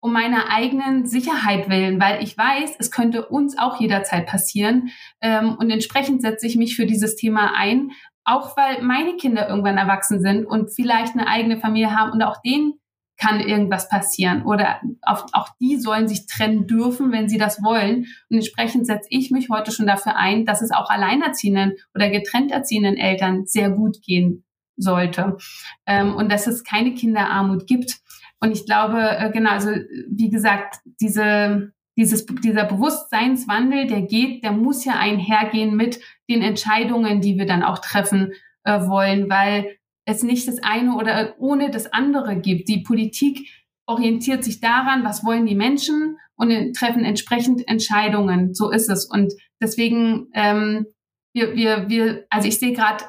[0.00, 4.90] um meiner eigenen Sicherheit willen, weil ich weiß, es könnte uns auch jederzeit passieren
[5.20, 7.90] ähm, und entsprechend setze ich mich für dieses Thema ein,
[8.24, 12.40] auch weil meine Kinder irgendwann erwachsen sind und vielleicht eine eigene Familie haben und auch
[12.40, 12.74] denen
[13.20, 18.06] kann irgendwas passieren oder auch, auch die sollen sich trennen dürfen, wenn sie das wollen.
[18.30, 22.50] Und entsprechend setze ich mich heute schon dafür ein, dass es auch alleinerziehenden oder getrennt
[22.50, 24.44] erziehenden Eltern sehr gut gehen
[24.76, 25.36] sollte
[25.86, 28.00] ähm, und dass es keine Kinderarmut gibt.
[28.40, 29.70] Und ich glaube, äh, genau, also
[30.08, 36.00] wie gesagt, diese, dieses, dieser Bewusstseinswandel, der geht, der muss ja einhergehen mit
[36.30, 38.32] den Entscheidungen, die wir dann auch treffen
[38.64, 39.76] äh, wollen, weil
[40.10, 42.68] es nicht das eine oder ohne das andere gibt.
[42.68, 43.48] Die Politik
[43.86, 48.54] orientiert sich daran, was wollen die Menschen und treffen entsprechend Entscheidungen.
[48.54, 49.04] So ist es.
[49.04, 50.86] Und deswegen, ähm,
[51.34, 53.04] wir, wir, wir, also ich sehe gerade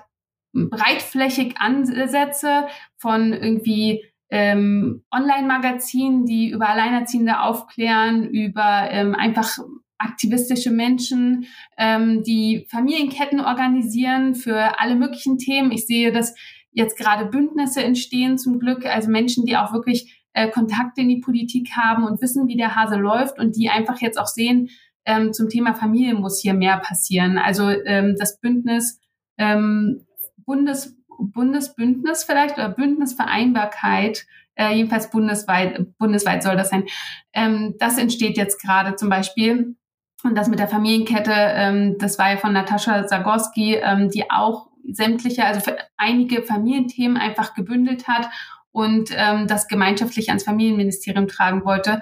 [0.53, 9.57] breitflächig Ansätze von irgendwie ähm, Online-Magazinen, die über Alleinerziehende aufklären, über ähm, einfach
[9.97, 11.45] aktivistische Menschen,
[11.77, 15.71] ähm, die Familienketten organisieren für alle möglichen Themen.
[15.71, 16.33] Ich sehe, dass
[16.71, 21.19] jetzt gerade Bündnisse entstehen zum Glück, also Menschen, die auch wirklich äh, Kontakte in die
[21.19, 24.69] Politik haben und wissen, wie der Hase läuft und die einfach jetzt auch sehen,
[25.05, 27.37] ähm, zum Thema Familie muss hier mehr passieren.
[27.37, 28.99] Also ähm, das Bündnis
[29.37, 30.05] ähm,
[30.37, 36.85] Bundes, Bundesbündnis vielleicht oder Bündnisvereinbarkeit, äh, jedenfalls bundesweit, bundesweit soll das sein.
[37.33, 39.75] Ähm, das entsteht jetzt gerade zum Beispiel.
[40.23, 44.70] Und das mit der Familienkette, ähm, das war ja von Natascha Zagorski, ähm, die auch
[44.91, 48.29] sämtliche, also für einige Familienthemen einfach gebündelt hat
[48.71, 52.01] und ähm, das gemeinschaftlich ans Familienministerium tragen wollte.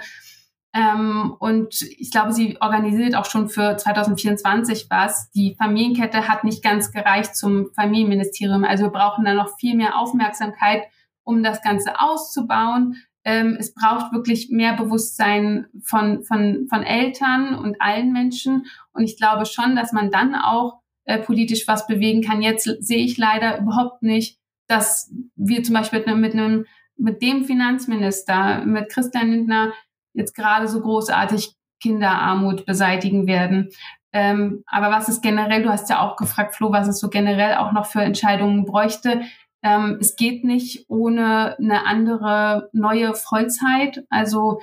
[0.73, 5.31] Ähm, und ich glaube, sie organisiert auch schon für 2024 was.
[5.31, 8.63] Die Familienkette hat nicht ganz gereicht zum Familienministerium.
[8.63, 10.83] Also wir brauchen da noch viel mehr Aufmerksamkeit,
[11.23, 12.97] um das Ganze auszubauen.
[13.25, 18.67] Ähm, es braucht wirklich mehr Bewusstsein von, von, von Eltern und allen Menschen.
[18.93, 20.79] Und ich glaube schon, dass man dann auch
[21.09, 22.43] äh, politisch was bewegen kann.
[22.43, 24.37] Jetzt sehe ich leider überhaupt nicht,
[24.67, 29.73] dass wir zum Beispiel mit einem, mit dem Finanzminister, mit Christian Lindner
[30.13, 33.69] jetzt gerade so großartig Kinderarmut beseitigen werden.
[34.13, 37.55] Ähm, aber was ist generell, du hast ja auch gefragt, Flo, was es so generell
[37.55, 39.21] auch noch für Entscheidungen bräuchte.
[39.63, 44.03] Ähm, es geht nicht ohne eine andere neue Vollzeit.
[44.11, 44.59] Also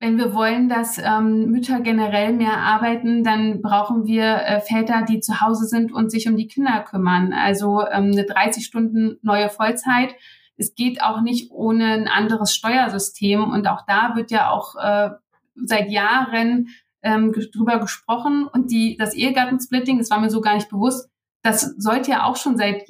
[0.00, 5.18] wenn wir wollen, dass ähm, Mütter generell mehr arbeiten, dann brauchen wir äh, Väter, die
[5.20, 7.32] zu Hause sind und sich um die Kinder kümmern.
[7.32, 10.14] Also ähm, eine 30 Stunden neue Vollzeit.
[10.56, 13.42] Es geht auch nicht ohne ein anderes Steuersystem.
[13.42, 15.10] Und auch da wird ja auch äh,
[15.56, 16.68] seit Jahren
[17.02, 18.46] ähm, drüber gesprochen.
[18.46, 21.10] Und die, das Ehegattensplitting, das war mir so gar nicht bewusst,
[21.42, 22.84] das sollte ja auch schon seit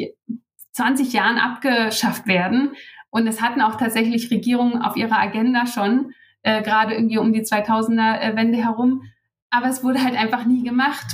[0.72, 2.72] 20 Jahren abgeschafft werden.
[3.08, 6.12] Und es hatten auch tatsächlich Regierungen auf ihrer Agenda schon,
[6.42, 9.02] äh, gerade irgendwie um die 2000er Wende herum.
[9.50, 11.06] Aber es wurde halt einfach nie gemacht.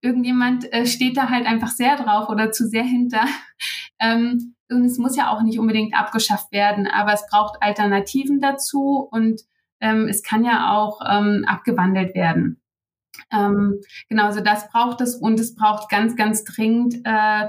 [0.00, 3.24] Irgendjemand äh, steht da halt einfach sehr drauf oder zu sehr hinter.
[4.00, 9.08] Ähm, und es muss ja auch nicht unbedingt abgeschafft werden, aber es braucht Alternativen dazu
[9.10, 9.40] und
[9.80, 12.60] ähm, es kann ja auch ähm, abgewandelt werden.
[13.30, 17.48] Ähm, genau, also das braucht es und es braucht ganz, ganz dringend äh,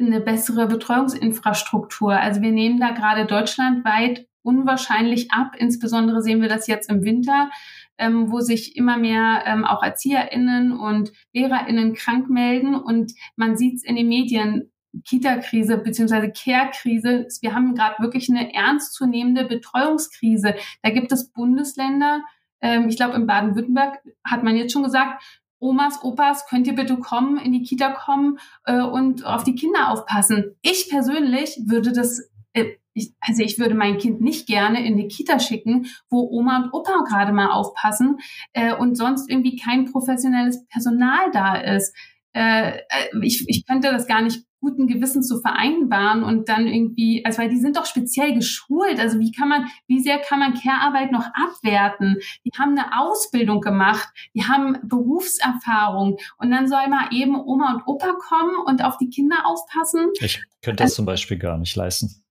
[0.00, 2.12] eine bessere Betreuungsinfrastruktur.
[2.12, 5.52] Also wir nehmen da gerade deutschlandweit unwahrscheinlich ab.
[5.56, 7.50] Insbesondere sehen wir das jetzt im Winter,
[7.98, 12.74] ähm, wo sich immer mehr ähm, auch ErzieherInnen und LehrerInnen krank melden.
[12.74, 14.70] Und man sieht es in den Medien,
[15.04, 17.26] Kita-Krise beziehungsweise Care-Krise.
[17.40, 20.54] Wir haben gerade wirklich eine ernstzunehmende Betreuungskrise.
[20.82, 22.22] Da gibt es Bundesländer,
[22.60, 25.22] ähm, ich glaube in Baden-Württemberg hat man jetzt schon gesagt,
[25.60, 29.90] Omas, Opas, könnt ihr bitte kommen, in die Kita kommen äh, und auf die Kinder
[29.90, 30.56] aufpassen.
[30.62, 35.08] Ich persönlich würde das, äh, ich, also ich würde mein Kind nicht gerne in die
[35.08, 38.18] Kita schicken, wo Oma und Opa gerade mal aufpassen
[38.52, 41.96] äh, und sonst irgendwie kein professionelles Personal da ist.
[42.32, 42.80] Äh, äh
[43.22, 47.48] ich, ich könnte das gar nicht guten Gewissen zu vereinbaren und dann irgendwie, also weil
[47.48, 48.98] die sind doch speziell geschult.
[48.98, 52.16] Also wie kann man, wie sehr kann man Care-Arbeit noch abwerten?
[52.44, 57.82] Die haben eine Ausbildung gemacht, die haben Berufserfahrung und dann soll mal eben Oma und
[57.86, 60.10] Opa kommen und auf die Kinder aufpassen.
[60.20, 62.24] Ich könnte das zum Beispiel gar nicht leisten.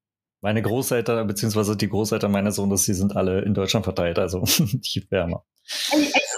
[0.48, 5.12] Meine Großeltern, beziehungsweise die Großeltern meines Sohnes, die sind alle in Deutschland verteilt, also nicht
[5.12, 5.44] wärmer.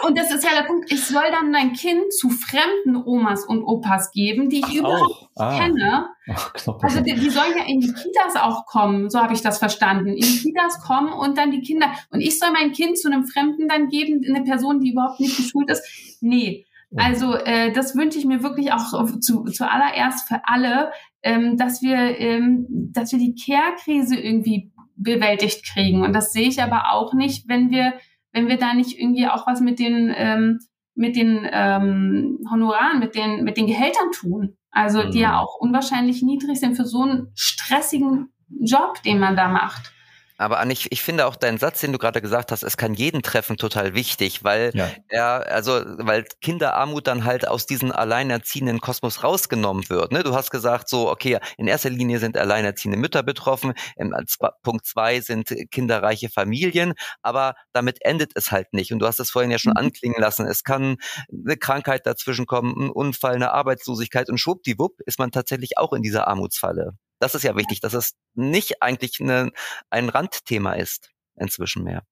[0.04, 3.64] Und das ist ja der Punkt, ich soll dann mein Kind zu fremden Omas und
[3.64, 5.60] Opas geben, die ich überhaupt ah.
[5.60, 6.08] kenne.
[6.28, 6.52] Ach,
[6.82, 10.08] also die, die, sollen ja in die Kitas auch kommen, so habe ich das verstanden.
[10.08, 11.92] In die Kitas kommen und dann die Kinder.
[12.10, 15.38] Und ich soll mein Kind zu einem Fremden dann geben, eine Person, die überhaupt nicht
[15.38, 15.84] geschult ist.
[16.20, 16.66] Nee.
[16.96, 21.98] Also äh, das wünsche ich mir wirklich auch zu, zuallererst für alle, ähm, dass wir,
[21.98, 26.04] ähm, dass wir die Care-Krise irgendwie bewältigt kriegen.
[26.04, 27.94] Und das sehe ich aber auch nicht, wenn wir
[28.32, 30.60] wenn wir da nicht irgendwie auch was mit den, ähm,
[30.96, 34.58] mit den ähm, Honoraren, mit den, mit den Gehältern tun.
[34.72, 35.36] Also die ja mhm.
[35.36, 39.94] auch unwahrscheinlich niedrig sind für so einen stressigen Job, den man da macht.
[40.40, 42.94] Aber Anne, ich, ich finde auch deinen Satz, den du gerade gesagt hast, es kann
[42.94, 44.90] jeden treffen, total wichtig, weil ja.
[45.10, 50.14] er, also, weil Kinderarmut dann halt aus diesem alleinerziehenden Kosmos rausgenommen wird.
[50.14, 50.24] Ne?
[50.24, 54.16] Du hast gesagt, so, okay, in erster Linie sind alleinerziehende Mütter betroffen, im
[54.64, 58.94] Punkt zwei sind kinderreiche Familien, aber damit endet es halt nicht.
[58.94, 59.80] Und du hast es vorhin ja schon mhm.
[59.80, 60.48] anklingen lassen.
[60.48, 60.96] Es kann
[61.30, 66.02] eine Krankheit dazwischen kommen, ein Unfall, eine Arbeitslosigkeit und schwuppdiwupp ist man tatsächlich auch in
[66.02, 66.94] dieser Armutsfalle.
[67.20, 69.52] Das ist ja wichtig, dass es nicht eigentlich eine,
[69.90, 72.04] ein Randthema ist inzwischen mehr.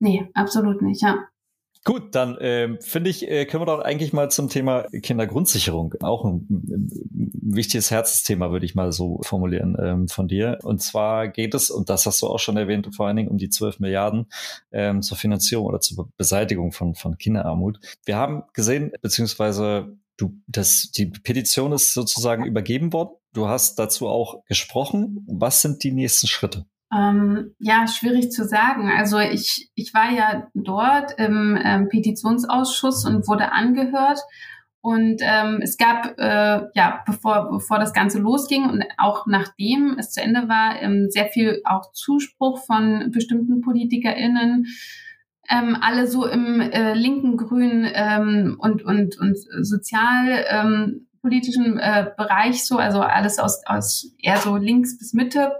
[0.00, 1.28] Nee, absolut nicht, ja.
[1.86, 5.94] Gut, dann äh, finde ich, äh, können wir doch eigentlich mal zum Thema Kindergrundsicherung.
[6.00, 10.58] Auch ein, ein wichtiges Herzensthema, würde ich mal so formulieren ähm, von dir.
[10.62, 13.36] Und zwar geht es, und das hast du auch schon erwähnt, vor allen Dingen um
[13.36, 14.26] die 12 Milliarden
[14.72, 17.78] ähm, zur Finanzierung oder zur Beseitigung von, von Kinderarmut.
[18.06, 24.08] Wir haben gesehen, beziehungsweise du, das, die Petition ist sozusagen übergeben worden Du hast dazu
[24.08, 25.26] auch gesprochen.
[25.26, 26.66] Was sind die nächsten Schritte?
[26.96, 28.88] Ähm, ja, schwierig zu sagen.
[28.96, 34.20] Also ich, ich war ja dort im ähm, Petitionsausschuss und wurde angehört.
[34.80, 40.12] Und ähm, es gab, äh, ja, bevor, bevor das Ganze losging und auch nachdem es
[40.12, 44.66] zu Ende war, ähm, sehr viel auch Zuspruch von bestimmten PolitikerInnen,
[45.50, 52.66] ähm, alle so im äh, linken, grünen ähm, und, und, und sozial ähm, äh, Bereich
[52.66, 55.52] so, also alles aus, aus eher so links bis Mitte,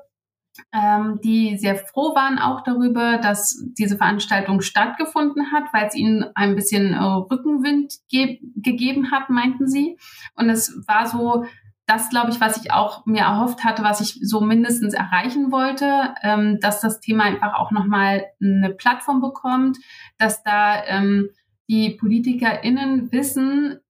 [0.72, 6.26] ähm, die sehr froh waren auch darüber, dass diese Veranstaltung stattgefunden hat, weil es ihnen
[6.35, 9.99] ein bisschen äh, Rückenwind ge gegeben hat, meinten sie.
[10.37, 11.45] Und es war so,
[11.87, 16.14] das glaube ich, was ich auch mir erhofft hatte, was ich so mindestens erreichen wollte,
[16.22, 19.78] ähm, dass das Thema einfach auch nochmal eine Plattform bekommt,
[20.18, 21.28] dass da ähm,
[21.68, 23.80] die PolitikerInnen wissen,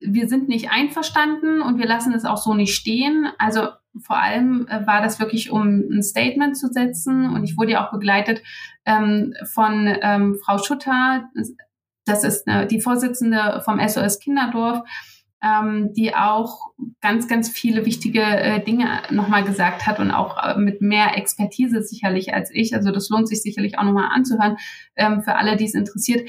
[0.00, 3.28] wir sind nicht einverstanden und wir lassen es auch so nicht stehen.
[3.38, 3.68] Also
[4.02, 7.30] vor allem äh, war das wirklich, um ein Statement zu setzen.
[7.30, 8.42] Und ich wurde ja auch begleitet
[8.84, 11.30] ähm, von ähm, Frau Schutter.
[12.04, 14.82] Das ist äh, die Vorsitzende vom SOS Kinderdorf,
[15.44, 16.68] ähm, die auch
[17.00, 21.82] ganz, ganz viele wichtige äh, Dinge nochmal gesagt hat und auch äh, mit mehr Expertise
[21.82, 22.74] sicherlich als ich.
[22.74, 24.56] Also das lohnt sich sicherlich auch nochmal anzuhören
[24.96, 26.28] ähm, für alle, die es interessiert.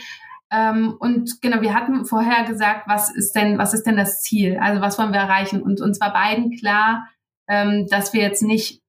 [0.51, 4.57] Ähm, und genau, wir hatten vorher gesagt, was ist denn, was ist denn das Ziel?
[4.57, 5.61] Also was wollen wir erreichen?
[5.61, 7.07] Und uns war beiden klar,
[7.47, 8.81] ähm, dass wir jetzt nicht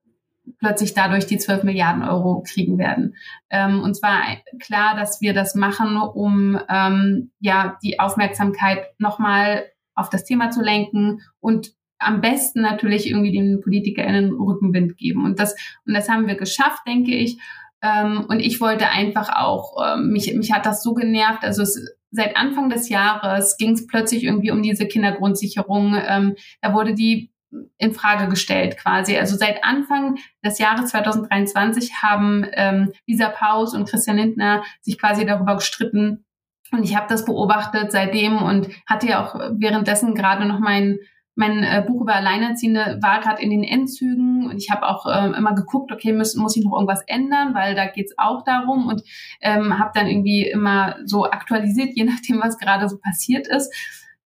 [0.59, 3.14] plötzlich dadurch die 12 Milliarden Euro kriegen werden.
[3.51, 4.22] Ähm, und zwar
[4.61, 9.66] klar, dass wir das machen, um ähm, ja die Aufmerksamkeit nochmal
[9.97, 15.24] auf das Thema zu lenken und am besten natürlich irgendwie den PolitikerInnen Rückenwind geben.
[15.24, 15.55] Und das,
[15.86, 17.38] und das haben wir geschafft, denke ich.
[17.82, 21.42] Ähm, und ich wollte einfach auch, ähm, mich, mich hat das so genervt.
[21.42, 25.97] Also es, seit Anfang des Jahres ging es plötzlich irgendwie um diese Kindergrundsicherung.
[26.07, 27.30] Ähm, da wurde die
[27.78, 29.16] in Frage gestellt quasi.
[29.16, 35.24] Also seit Anfang des Jahres 2023 haben ähm, Lisa Paus und Christian Lindner sich quasi
[35.24, 36.26] darüber gestritten.
[36.73, 40.99] Und ich habe das beobachtet seitdem und hatte ja auch währenddessen gerade noch mein
[41.37, 45.35] mein äh, Buch über Alleinerziehende war gerade in den Endzügen und ich habe auch ähm,
[45.35, 49.03] immer geguckt, okay, muss, muss ich noch irgendwas ändern, weil da geht's auch darum und
[49.43, 53.73] ähm, habe dann irgendwie immer so aktualisiert, je nachdem, was gerade so passiert ist.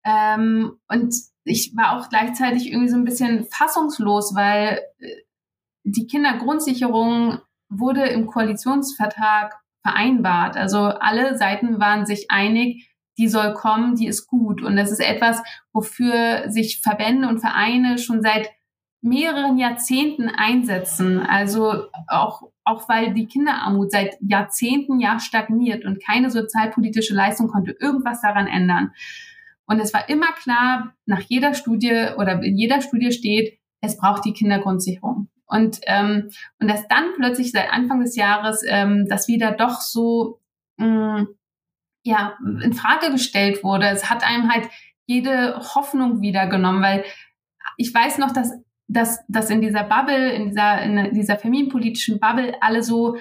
[0.06, 5.08] Ähm, und ich war auch gleichzeitig irgendwie so ein bisschen fassungslos, weil äh,
[5.84, 10.58] die Kindergrundsicherung wurde im Koalitionsvertrag vereinbart.
[10.58, 14.62] Also alle Seiten waren sich einig, die soll kommen, die ist gut.
[14.62, 15.42] Und das ist etwas,
[15.74, 18.50] wofür sich Verbände und Vereine schon seit
[19.02, 21.20] mehreren Jahrzehnten einsetzen.
[21.20, 27.76] Also auch, auch weil die Kinderarmut seit Jahrzehnten ja stagniert und keine sozialpolitische Leistung konnte
[27.80, 28.92] irgendwas daran ändern.
[29.66, 34.26] Und es war immer klar, nach jeder Studie oder in jeder Studie steht, es braucht
[34.26, 35.30] die Kindergrundsicherung.
[35.50, 36.30] Und, ähm,
[36.60, 40.40] und dass dann plötzlich seit Anfang des Jahres ähm, das wieder doch so
[40.78, 41.28] mh, mm,
[42.04, 43.88] ja, in Frage gestellt wurde.
[43.88, 44.70] Es hat einem halt
[45.06, 47.04] jede Hoffnung wieder genommen, weil
[47.78, 48.52] ich weiß noch, dass,
[48.88, 53.18] dass, dass in dieser Bubble, in dieser, in dieser familienpolitischen Bubble alle so,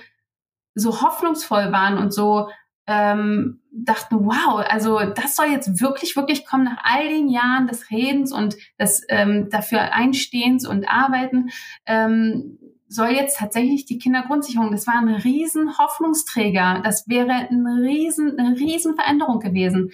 [0.74, 2.50] so hoffnungsvoll waren und so
[2.88, 7.90] ähm, dachten, wow, also das soll jetzt wirklich, wirklich kommen nach all den Jahren des
[7.90, 11.50] Redens und des ähm, dafür Einstehens und Arbeiten.
[11.86, 12.58] Ähm,
[12.88, 16.80] soll jetzt tatsächlich die Kindergrundsicherung, das war ein riesen Hoffnungsträger.
[16.82, 19.92] Das wäre ein riesen, eine riesen Veränderung gewesen.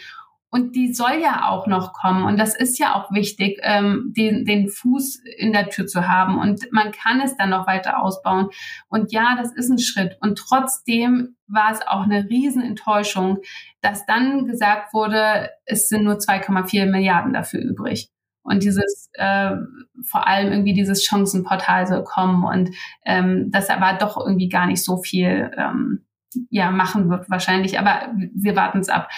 [0.54, 2.24] Und die soll ja auch noch kommen.
[2.24, 6.38] Und das ist ja auch wichtig, ähm, den, den Fuß in der Tür zu haben.
[6.38, 8.50] Und man kann es dann noch weiter ausbauen.
[8.86, 10.16] Und ja, das ist ein Schritt.
[10.20, 13.38] Und trotzdem war es auch eine Riesenenttäuschung,
[13.80, 18.12] dass dann gesagt wurde, es sind nur 2,4 Milliarden dafür übrig
[18.44, 19.56] und dieses äh,
[20.04, 24.84] vor allem irgendwie dieses Chancenportal soll kommen und ähm, das aber doch irgendwie gar nicht
[24.84, 26.04] so viel ähm,
[26.50, 29.08] ja machen wird wahrscheinlich, aber wir warten es ab.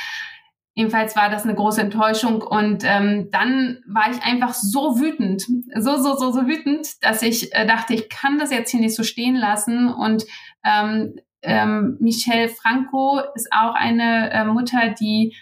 [0.78, 5.42] Jedenfalls war das eine große Enttäuschung und ähm, dann war ich einfach so wütend,
[5.74, 8.94] so so so so wütend, dass ich äh, dachte, ich kann das jetzt hier nicht
[8.94, 10.24] so stehen lassen und
[10.64, 15.34] ähm, ähm, Michelle Franco ist auch eine äh, Mutter, die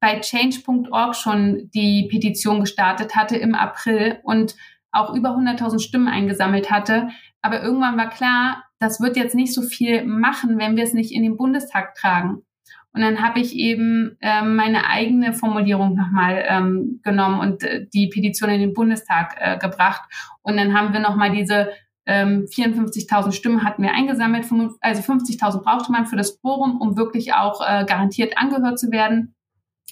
[0.00, 4.56] bei change.org schon die Petition gestartet hatte im April und
[4.92, 7.08] auch über 100.000 Stimmen eingesammelt hatte.
[7.42, 11.12] Aber irgendwann war klar, das wird jetzt nicht so viel machen, wenn wir es nicht
[11.12, 12.46] in den Bundestag tragen.
[12.94, 18.08] Und dann habe ich eben ähm, meine eigene Formulierung nochmal ähm, genommen und äh, die
[18.08, 20.02] Petition in den Bundestag äh, gebracht.
[20.42, 21.70] Und dann haben wir nochmal diese
[22.06, 24.46] ähm, 54.000 Stimmen hatten wir eingesammelt.
[24.80, 29.34] Also 50.000 brauchte man für das Forum, um wirklich auch äh, garantiert angehört zu werden.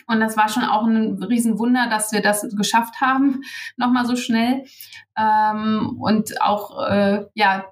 [0.06, 3.40] Und das war schon auch ein Riesenwunder, dass wir das geschafft haben,
[3.76, 4.64] nochmal so schnell.
[5.18, 7.64] Ähm, und auch, äh, ja,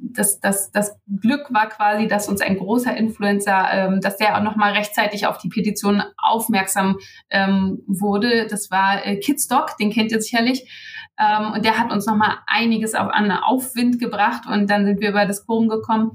[0.00, 4.42] das, das, das Glück war quasi, dass uns ein großer Influencer, ähm, dass der auch
[4.42, 6.98] nochmal rechtzeitig auf die Petition aufmerksam
[7.30, 8.46] ähm, wurde.
[8.48, 10.70] Das war äh, Kidstock, den kennt ihr sicherlich.
[11.18, 15.10] Ähm, und der hat uns nochmal einiges auf, an Aufwind gebracht und dann sind wir
[15.10, 16.12] über das Forum gekommen.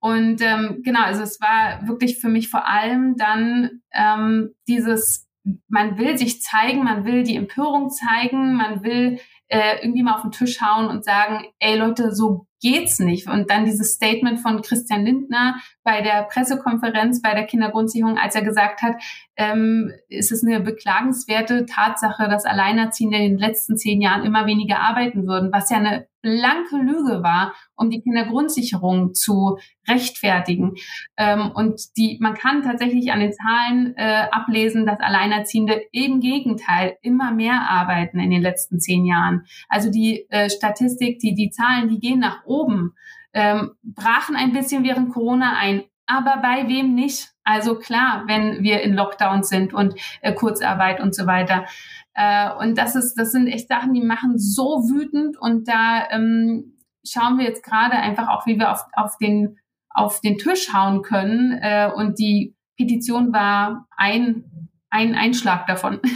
[0.00, 5.28] Und ähm, genau, also es war wirklich für mich vor allem dann ähm, dieses,
[5.68, 9.18] man will sich zeigen, man will die Empörung zeigen, man will
[9.48, 13.28] äh, irgendwie mal auf den Tisch hauen und sagen, ey Leute, so geht's nicht.
[13.28, 18.42] Und dann dieses Statement von Christian Lindner bei der Pressekonferenz bei der Kindergrundsicherung, als er
[18.42, 18.96] gesagt hat,
[19.36, 24.80] ähm, ist es eine beklagenswerte Tatsache, dass Alleinerziehende in den letzten zehn Jahren immer weniger
[24.80, 30.74] arbeiten würden, was ja eine blanke Lüge war, um die Kindergrundsicherung zu rechtfertigen.
[31.16, 36.96] Ähm, und die, man kann tatsächlich an den Zahlen äh, ablesen, dass Alleinerziehende im Gegenteil
[37.02, 39.44] immer mehr arbeiten in den letzten zehn Jahren.
[39.68, 42.94] Also die äh, Statistik, die, die Zahlen, die gehen nach oben,
[43.32, 45.84] ähm, brachen ein bisschen während Corona ein.
[46.06, 47.30] Aber bei wem nicht?
[47.44, 51.66] Also klar, wenn wir in Lockdown sind und äh, Kurzarbeit und so weiter.
[52.14, 56.78] Äh, und das ist, das sind echt Sachen, die machen so wütend und da ähm,
[57.06, 59.58] schauen wir jetzt gerade einfach auch, wie wir auf, auf den
[59.98, 61.58] auf den Tisch hauen können.
[61.60, 66.00] Äh, und die Petition war ein, ein Einschlag davon.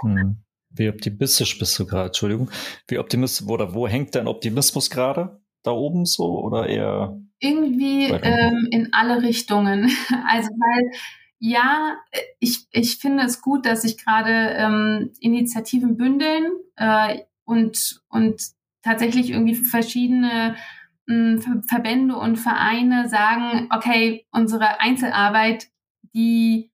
[0.00, 0.41] Hm.
[0.74, 2.06] Wie optimistisch bist du gerade?
[2.06, 2.50] Entschuldigung.
[2.88, 5.40] Wie optimistisch oder wo hängt dein Optimismus gerade?
[5.62, 7.20] Da oben so oder eher?
[7.38, 9.90] Irgendwie ähm, in alle Richtungen.
[10.28, 10.92] Also weil
[11.44, 11.96] ja,
[12.38, 18.40] ich, ich finde es gut, dass sich gerade ähm, Initiativen bündeln äh, und, und
[18.82, 20.56] tatsächlich irgendwie verschiedene
[21.06, 25.66] mh, hm, Verbände und Vereine sagen, okay, unsere Einzelarbeit,
[26.14, 26.71] die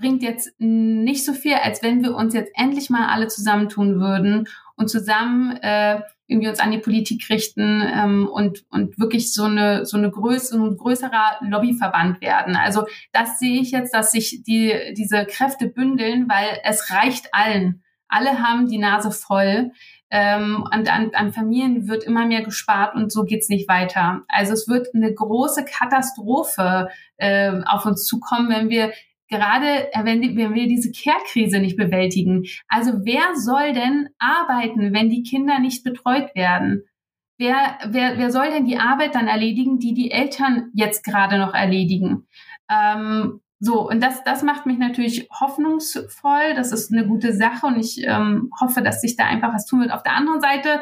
[0.00, 4.48] bringt jetzt nicht so viel, als wenn wir uns jetzt endlich mal alle zusammentun würden
[4.76, 9.84] und zusammen äh, irgendwie uns an die Politik richten ähm, und, und wirklich so eine,
[9.84, 12.56] so eine größere, ein größerer Lobbyverband werden.
[12.56, 17.82] Also das sehe ich jetzt, dass sich die, diese Kräfte bündeln, weil es reicht allen.
[18.08, 19.72] Alle haben die Nase voll.
[20.12, 24.22] Ähm, und an, an Familien wird immer mehr gespart und so geht's nicht weiter.
[24.28, 28.92] Also es wird eine große Katastrophe äh, auf uns zukommen, wenn wir
[29.30, 32.44] gerade äh, wenn, wenn wir diese Care-Krise nicht bewältigen.
[32.68, 36.84] Also wer soll denn arbeiten, wenn die Kinder nicht betreut werden?
[37.38, 41.54] Wer, wer, wer soll denn die Arbeit dann erledigen, die die Eltern jetzt gerade noch
[41.54, 42.26] erledigen?
[42.68, 46.54] Ähm, so, und das, das macht mich natürlich hoffnungsvoll.
[46.54, 49.80] Das ist eine gute Sache und ich ähm, hoffe, dass sich da einfach was tun
[49.80, 49.92] wird.
[49.92, 50.80] Auf der anderen Seite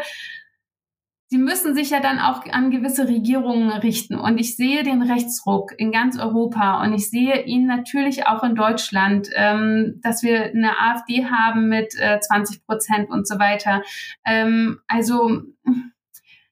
[1.29, 4.17] sie müssen sich ja dann auch an gewisse Regierungen richten.
[4.17, 8.55] Und ich sehe den Rechtsruck in ganz Europa und ich sehe ihn natürlich auch in
[8.55, 13.83] Deutschland, ähm, dass wir eine AfD haben mit äh, 20 Prozent und so weiter.
[14.25, 15.43] Ähm, also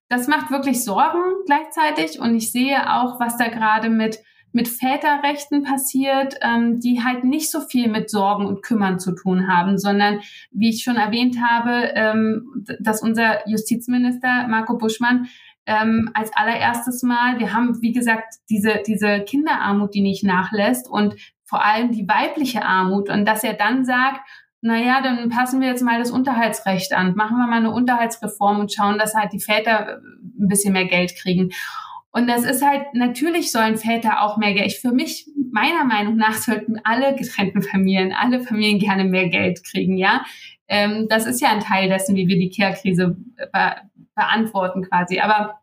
[0.09, 4.19] das macht wirklich Sorgen gleichzeitig und ich sehe auch, was da gerade mit
[4.57, 9.49] mit Väterrechten passiert, ähm, die halt nicht so viel mit Sorgen und Kümmern zu tun
[9.49, 15.29] haben, sondern wie ich schon erwähnt habe, ähm, dass unser Justizminister Marco Buschmann
[15.67, 21.17] ähm, als allererstes Mal, wir haben, wie gesagt, diese, diese Kinderarmut, die nicht nachlässt und
[21.45, 24.23] vor allem die weibliche Armut und dass er dann sagt,
[24.63, 28.73] naja, dann passen wir jetzt mal das Unterhaltsrecht an, machen wir mal eine Unterhaltsreform und
[28.73, 30.01] schauen, dass halt die Väter
[30.41, 31.51] ein bisschen mehr Geld kriegen.
[32.17, 34.73] Und das ist halt, natürlich sollen Väter auch mehr Geld.
[34.73, 39.99] Für mich, meiner Meinung nach, sollten alle getrennten Familien, alle Familien gerne mehr Geld kriegen,
[39.99, 40.25] ja.
[40.67, 43.19] Ähm, das ist ja ein Teil dessen, wie wir die Care-Krise
[43.53, 43.75] be
[44.15, 45.21] beantworten quasi.
[45.21, 45.61] Aber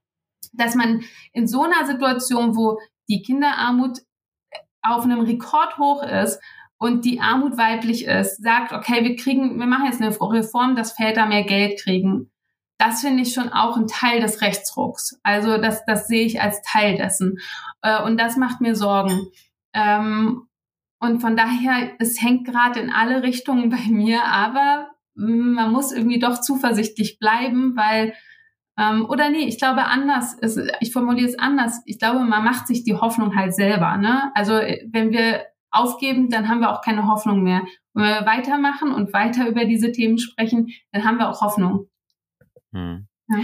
[0.53, 1.01] dass man
[1.31, 2.77] in so einer Situation, wo
[3.09, 4.01] die Kinderarmut
[4.83, 6.39] auf einem Rekordhoch ist
[6.77, 10.91] und die Armut weiblich ist, sagt, okay, wir kriegen, wir machen jetzt eine Reform, dass
[10.91, 12.29] Väter mehr Geld kriegen
[12.83, 15.17] das finde ich schon auch ein Teil des Rechtsrucks.
[15.23, 17.37] Also das, das sehe ich als Teil dessen.
[17.81, 19.27] Äh, und das macht mir Sorgen.
[19.73, 20.47] Ähm,
[20.99, 25.93] und von daher, es hängt gerade in alle Richtungen bei mir, aber mm, man muss
[25.93, 28.13] irgendwie doch zuversichtlich bleiben, weil,
[28.77, 30.35] ähm, oder nee, ich glaube anders,
[30.81, 31.81] ich formuliere es anders.
[31.85, 33.95] Ich glaube, man macht sich die Hoffnung halt selber.
[33.95, 34.29] Ne?
[34.35, 37.61] Also wenn wir aufgeben, dann haben wir auch keine Hoffnung mehr.
[37.93, 41.87] wenn wir weitermachen und weiter über diese Themen sprechen, dann haben wir auch Hoffnung.
[42.73, 43.07] Hm.
[43.29, 43.37] Ja.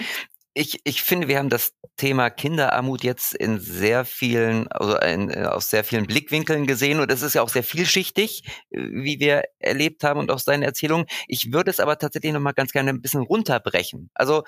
[0.55, 5.45] Ich, ich finde, wir haben das Thema Kinderarmut jetzt in sehr vielen, also in, äh,
[5.45, 9.43] aus sehr vielen Blickwinkeln gesehen und es ist ja auch sehr vielschichtig, äh, wie wir
[9.59, 11.05] erlebt haben und auch seine Erzählung.
[11.27, 14.11] Ich würde es aber tatsächlich nochmal ganz gerne ein bisschen runterbrechen.
[14.15, 14.43] Also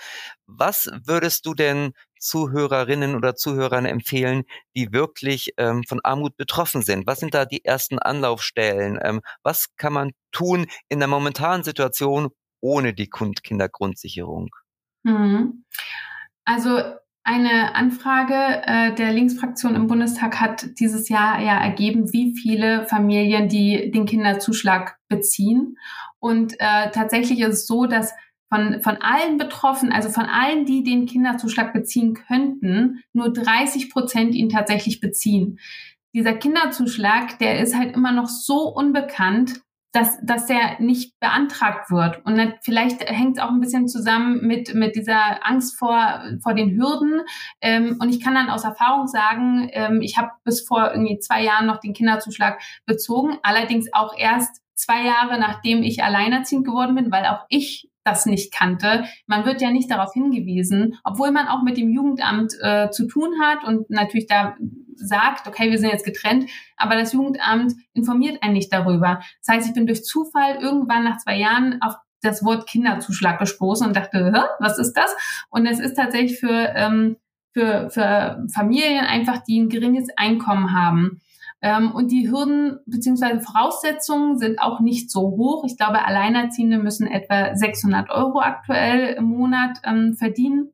[0.48, 4.44] was würdest du denn Zuhörerinnen oder Zuhörern empfehlen,
[4.76, 7.08] die wirklich ähm, von Armut betroffen sind?
[7.08, 9.00] Was sind da die ersten Anlaufstellen?
[9.04, 12.30] Ähm, was kann man tun in der momentanen Situation
[12.62, 14.50] ohne die Kindergrundsicherung?
[15.04, 15.66] Mhm.
[16.46, 16.80] Also
[17.24, 18.34] eine Anfrage
[18.66, 24.06] äh, der Linksfraktion im Bundestag hat dieses Jahr ja ergeben, wie viele Familien die den
[24.06, 25.78] Kinderzuschlag beziehen.
[26.20, 28.14] Und äh, tatsächlich ist es so, dass
[28.50, 34.36] von, von allen Betroffenen, also von allen, die den Kinderzuschlag beziehen könnten, nur 30 Prozent
[34.36, 35.60] ihn tatsächlich beziehen.
[36.14, 39.62] Dieser Kinderzuschlag, der ist halt immer noch so unbekannt,
[39.92, 42.26] dass, dass der nicht beantragt wird.
[42.26, 46.72] Und vielleicht hängt es auch ein bisschen zusammen mit, mit dieser Angst vor, vor den
[46.78, 47.22] Hürden.
[47.60, 51.44] Ähm, und ich kann dann aus Erfahrung sagen, ähm, ich habe bis vor irgendwie zwei
[51.44, 57.12] Jahren noch den Kinderzuschlag bezogen, allerdings auch erst zwei Jahre nachdem ich alleinerziehend geworden bin,
[57.12, 59.06] weil auch ich das nicht kannte.
[59.28, 63.40] Man wird ja nicht darauf hingewiesen, obwohl man auch mit dem Jugendamt äh, zu tun
[63.42, 64.56] hat und natürlich da
[64.96, 69.22] sagt, okay, wir sind jetzt getrennt, aber das Jugendamt informiert einen nicht darüber.
[69.46, 73.88] Das heißt, ich bin durch Zufall irgendwann nach zwei Jahren auf das Wort Kinderzuschlag gestoßen
[73.88, 75.16] und dachte, Hä, was ist das?
[75.50, 77.18] Und es ist tatsächlich für, ähm,
[77.54, 81.22] für, für Familien einfach, die ein geringes Einkommen haben.
[81.62, 83.40] Ähm, und die Hürden bzw.
[83.40, 85.64] Voraussetzungen sind auch nicht so hoch.
[85.66, 90.74] Ich glaube, Alleinerziehende müssen etwa 600 Euro aktuell im Monat ähm, verdienen,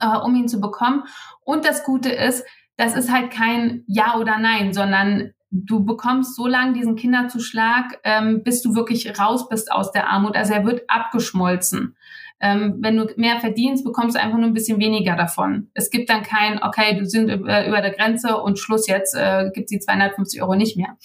[0.00, 1.04] äh, um ihn zu bekommen.
[1.44, 2.44] Und das Gute ist,
[2.76, 8.42] das ist halt kein Ja oder Nein, sondern du bekommst so lange diesen Kinderzuschlag, ähm,
[8.42, 10.36] bis du wirklich raus bist aus der Armut.
[10.36, 11.96] Also er wird abgeschmolzen.
[12.40, 15.70] Ähm, wenn du mehr verdienst, bekommst du einfach nur ein bisschen weniger davon.
[15.72, 19.50] Es gibt dann kein, okay, du sind über, über der Grenze und Schluss jetzt, äh,
[19.54, 20.96] gibt die 250 Euro nicht mehr.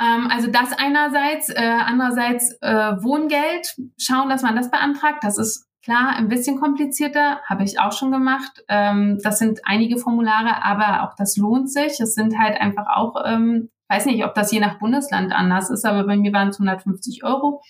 [0.00, 5.22] Ähm, also das einerseits, äh, andererseits äh, Wohngeld, schauen, dass man das beantragt.
[5.22, 8.64] Das ist klar ein bisschen komplizierter, habe ich auch schon gemacht.
[8.68, 12.00] Ähm, das sind einige Formulare, aber auch das lohnt sich.
[12.00, 15.84] Es sind halt einfach auch, ähm, weiß nicht, ob das je nach Bundesland anders ist,
[15.84, 17.62] aber bei mir waren es 150 Euro.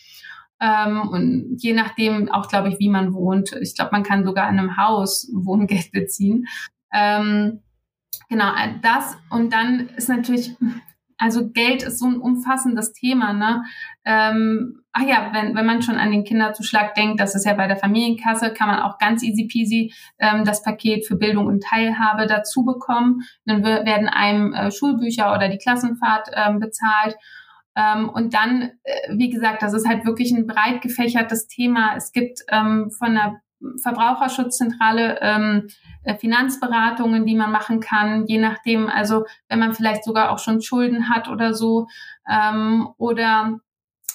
[0.64, 3.52] Ähm, und je nachdem auch, glaube ich, wie man wohnt.
[3.60, 6.46] Ich glaube, man kann sogar in einem Haus Wohngeld beziehen.
[6.90, 7.60] Ähm,
[8.30, 9.14] genau, äh, das.
[9.28, 10.56] Und dann ist natürlich,
[11.18, 13.64] also Geld ist so ein umfassendes Thema, ne?
[14.06, 17.66] Ähm, ach ja, wenn, wenn man schon an den Kinderzuschlag denkt, das ist ja bei
[17.66, 22.26] der Familienkasse, kann man auch ganz easy peasy ähm, das Paket für Bildung und Teilhabe
[22.26, 23.22] dazu bekommen.
[23.44, 27.16] Dann werden einem äh, Schulbücher oder die Klassenfahrt ähm, bezahlt.
[27.76, 31.94] Ähm, und dann, äh, wie gesagt, das ist halt wirklich ein breit gefächertes Thema.
[31.96, 33.40] Es gibt ähm, von der
[33.82, 35.68] Verbraucherschutzzentrale ähm,
[36.02, 40.62] äh, Finanzberatungen, die man machen kann, je nachdem, also wenn man vielleicht sogar auch schon
[40.62, 41.86] Schulden hat oder so.
[42.28, 43.58] Ähm, oder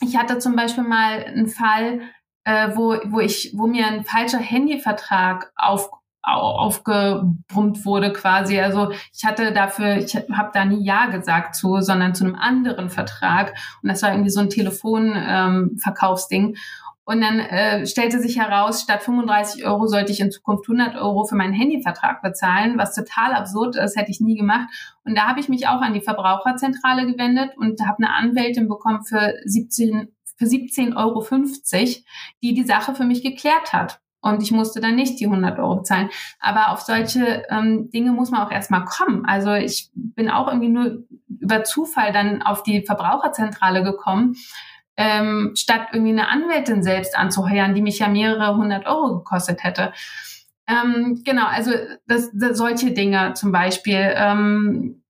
[0.01, 2.01] ich hatte zum Beispiel mal einen Fall,
[2.43, 5.89] äh, wo, wo ich, wo mir ein falscher Handyvertrag auf,
[6.21, 8.59] aufgebrummt wurde quasi.
[8.59, 12.89] Also ich hatte dafür, ich habe da nie Ja gesagt zu, sondern zu einem anderen
[12.89, 13.53] Vertrag.
[13.81, 16.47] Und das war irgendwie so ein Telefonverkaufsding.
[16.49, 16.55] Ähm,
[17.05, 21.23] und dann äh, stellte sich heraus, statt 35 Euro sollte ich in Zukunft 100 Euro
[21.23, 24.69] für meinen Handyvertrag bezahlen, was total absurd ist, hätte ich nie gemacht.
[25.03, 29.03] Und da habe ich mich auch an die Verbraucherzentrale gewendet und habe eine Anwältin bekommen
[29.03, 31.25] für 17 für 17,50 Euro,
[32.43, 33.99] die die Sache für mich geklärt hat.
[34.21, 36.09] Und ich musste dann nicht die 100 Euro zahlen.
[36.39, 39.25] Aber auf solche ähm, Dinge muss man auch erstmal kommen.
[39.25, 41.03] Also ich bin auch irgendwie nur
[41.39, 44.35] über Zufall dann auf die Verbraucherzentrale gekommen,
[44.97, 49.93] ähm, statt irgendwie eine Anwältin selbst anzuheuern, die mich ja mehrere hundert Euro gekostet hätte.
[50.67, 51.71] Ähm, genau, also
[52.05, 55.01] das, das, solche Dinge zum Beispiel ähm,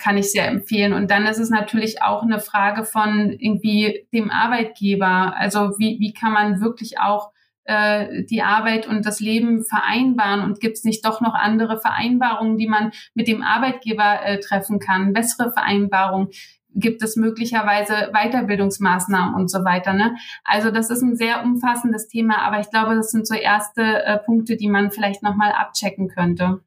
[0.00, 0.92] kann ich sehr empfehlen.
[0.92, 5.34] Und dann ist es natürlich auch eine Frage von irgendwie dem Arbeitgeber.
[5.36, 7.30] Also wie, wie kann man wirklich auch
[7.68, 12.56] äh, die Arbeit und das Leben vereinbaren und gibt es nicht doch noch andere Vereinbarungen,
[12.56, 16.28] die man mit dem Arbeitgeber äh, treffen kann, bessere Vereinbarungen?
[16.74, 19.92] Gibt es möglicherweise Weiterbildungsmaßnahmen und so weiter?
[19.92, 20.16] Ne?
[20.44, 24.18] Also das ist ein sehr umfassendes Thema, aber ich glaube, das sind so erste äh,
[24.18, 26.60] Punkte, die man vielleicht nochmal abchecken könnte.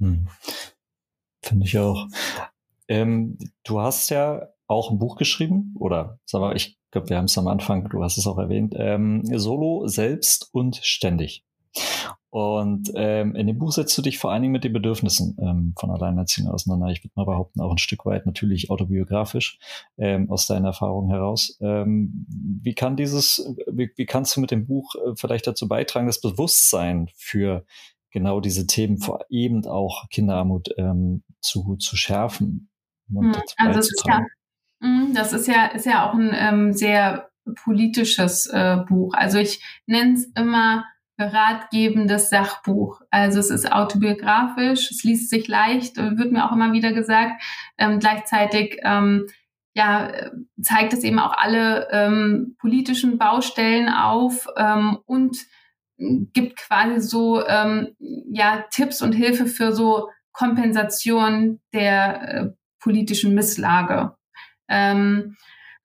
[0.00, 0.28] Hm.
[1.42, 2.08] Finde ich auch.
[2.88, 7.26] Ähm, du hast ja auch ein Buch geschrieben, oder sag mal, ich glaube, wir haben
[7.26, 11.44] es am Anfang, du hast es auch erwähnt, ähm, Solo, selbst und ständig.
[12.30, 15.74] Und ähm, in dem Buch setzt du dich vor allen Dingen mit den Bedürfnissen ähm,
[15.78, 16.88] von Alleinerziehenden auseinander.
[16.88, 19.58] Ich würde mal behaupten, auch ein Stück weit natürlich autobiografisch
[19.98, 21.58] ähm, aus deiner Erfahrung heraus.
[21.60, 22.26] Ähm,
[22.62, 26.20] wie kann dieses, wie, wie kannst du mit dem Buch äh, vielleicht dazu beitragen, das
[26.20, 27.64] Bewusstsein für
[28.10, 32.70] genau diese Themen, vor eben auch Kinderarmut ähm, zu, zu schärfen
[33.12, 34.24] und hm, also das ist ja,
[35.14, 37.30] das ist ja, ist ja auch ein ähm, sehr
[37.64, 39.14] politisches äh, Buch.
[39.14, 40.84] Also ich nenne es immer
[41.18, 43.00] ratgebendes Sachbuch.
[43.10, 47.42] Also es ist autobiografisch, es liest sich leicht, wird mir auch immer wieder gesagt.
[47.78, 49.26] Ähm, gleichzeitig ähm,
[49.74, 50.10] ja,
[50.60, 55.38] zeigt es eben auch alle ähm, politischen Baustellen auf ähm, und
[55.98, 62.50] gibt quasi so ähm, ja Tipps und Hilfe für so Kompensation der äh,
[62.80, 64.16] politischen Misslage.
[64.68, 65.36] Ähm,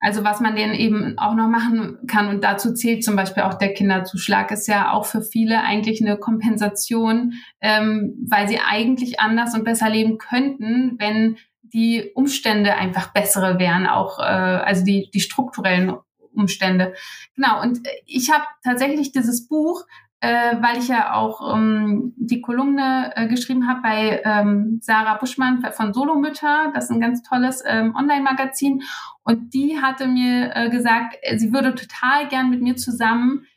[0.04, 3.54] also was man denn eben auch noch machen kann und dazu zählt zum Beispiel auch
[3.54, 9.54] der Kinderzuschlag, ist ja auch für viele eigentlich eine Kompensation, ähm, weil sie eigentlich anders
[9.54, 15.22] und besser leben könnten, wenn die Umstände einfach bessere wären, auch äh, also die, die
[15.22, 15.94] strukturellen
[16.34, 16.94] Umstände.
[17.36, 19.86] Genau, und ich habe tatsächlich dieses Buch
[20.22, 25.64] äh, weil ich ja auch ähm, die Kolumne äh, geschrieben habe bei ähm, Sarah Buschmann
[25.74, 26.72] von Solomütter.
[26.76, 28.84] Das ist ein ganz tolles ähm, Online-Magazin.
[29.24, 33.48] Und die hatte mir äh, gesagt, äh, sie würde total gern mit mir zusammen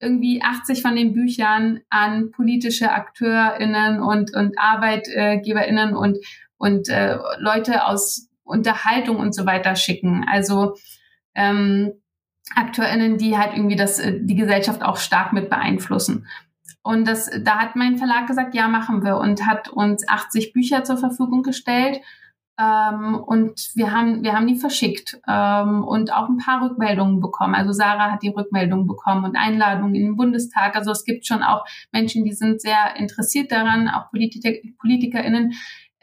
[0.00, 6.18] irgendwie 80 von den Büchern an politische AkteurInnen und, und ArbeitgeberInnen und,
[6.58, 10.24] und äh, Leute aus Unterhaltung und so weiter schicken.
[10.30, 10.76] Also
[11.34, 11.92] ähm,
[12.54, 16.26] AkteurInnen, die halt irgendwie das, äh, die Gesellschaft auch stark mit beeinflussen.
[16.82, 20.84] Und das, da hat mein Verlag gesagt, ja, machen wir und hat uns 80 Bücher
[20.84, 22.00] zur Verfügung gestellt.
[22.56, 27.54] Ähm, und wir haben, wir haben die verschickt ähm, und auch ein paar Rückmeldungen bekommen.
[27.54, 30.76] Also Sarah hat die Rückmeldungen bekommen und Einladungen in den Bundestag.
[30.76, 35.54] Also es gibt schon auch Menschen, die sind sehr interessiert daran, auch Politiker, PolitikerInnen,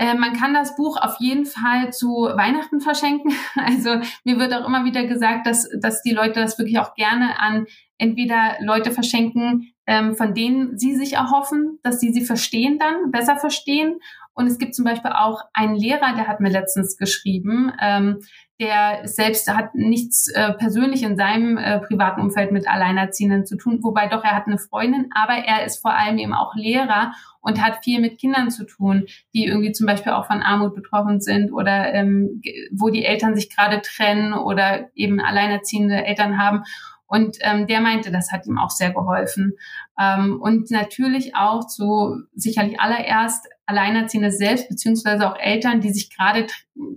[0.02, 3.34] äh, man kann das Buch auf jeden Fall zu Weihnachten verschenken.
[3.56, 7.40] Also mir wird auch immer wieder gesagt, dass, dass die Leute das wirklich auch gerne
[7.40, 7.68] an
[8.00, 13.38] entweder Leute verschenken, ähm, von denen sie sich erhoffen, dass sie sie verstehen dann, besser
[13.38, 14.00] verstehen.
[14.34, 18.22] Und es gibt zum Beispiel auch einen Lehrer, der hat mir letztens geschrieben, ähm,
[18.62, 23.80] der selbst hat nichts äh, persönlich in seinem äh, privaten Umfeld mit Alleinerziehenden zu tun,
[23.82, 27.60] wobei doch er hat eine Freundin, aber er ist vor allem eben auch Lehrer und
[27.60, 31.52] hat viel mit Kindern zu tun, die irgendwie zum Beispiel auch von Armut betroffen sind
[31.52, 36.64] oder ähm, wo die Eltern sich gerade trennen oder eben alleinerziehende Eltern haben.
[37.08, 39.58] Und ähm, der meinte, das hat ihm auch sehr geholfen.
[40.00, 46.48] Ähm, und natürlich auch zu sicherlich allererst Alleinerziehende selbst, beziehungsweise auch Eltern, die sich gerade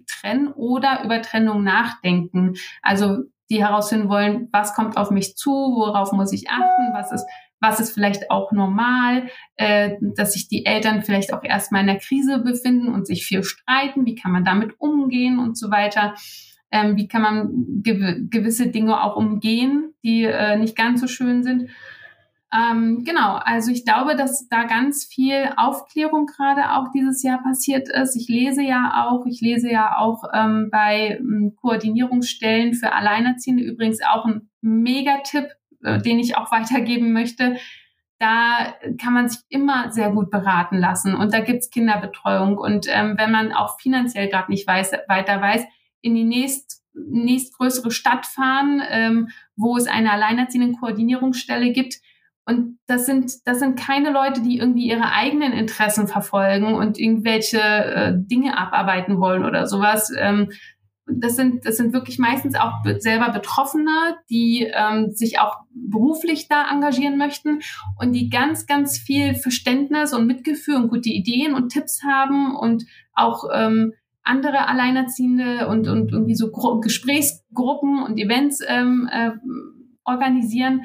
[0.07, 2.55] trennen oder über Trennung nachdenken.
[2.83, 7.27] Also die herausfinden wollen, was kommt auf mich zu, worauf muss ich achten, was ist
[7.61, 11.99] was ist vielleicht auch normal, äh, dass sich die Eltern vielleicht auch erstmal in der
[11.99, 16.15] Krise befinden und sich viel streiten, wie kann man damit umgehen und so weiter
[16.75, 21.45] ähm, wie kann man gew gewisse Dinge auch umgehen, die äh, nicht ganz so schön
[21.45, 21.71] sind.
[22.55, 27.89] Ähm, genau, also ich glaube, dass da ganz viel Aufklärung gerade auch dieses Jahr passiert
[27.89, 28.15] ist.
[28.15, 34.01] Ich lese ja auch, ich lese ja auch ähm, bei ähm, Koordinierungsstellen für Alleinerziehende übrigens
[34.03, 35.49] auch ein Megatipp,
[35.83, 37.57] äh, den ich auch weitergeben möchte
[38.19, 43.17] da kann man sich immer sehr gut beraten lassen und da gibt's Kinderbetreuung und ähm,
[43.19, 45.65] wenn man auch finanziell gerade nicht weiß, weiter weiß,
[46.01, 51.97] in die nächst, nächstgrößere Stadt fahren, ähm, wo es eine alleinerziehende Koordinierungsstelle gibt.
[52.47, 57.59] Und das sind, das sind keine Leute, die irgendwie ihre eigenen Interessen verfolgen und irgendwelche
[57.59, 60.13] äh, Dinge abarbeiten wollen oder sowas.
[60.19, 60.51] Ähm,
[61.07, 66.71] das sind, das sind wirklich meistens auch selber Betroffene, die ähm, sich auch beruflich da
[66.71, 67.61] engagieren möchten
[67.99, 72.85] und die ganz, ganz viel Verständnis und Mitgefühl und gute Ideen und Tipps haben und
[73.13, 73.93] auch ähm,
[74.23, 79.33] andere Alleinerziehende und, und irgendwie so Gru Gesprächsgruppen und Events ähm, äh,
[80.05, 80.85] organisieren.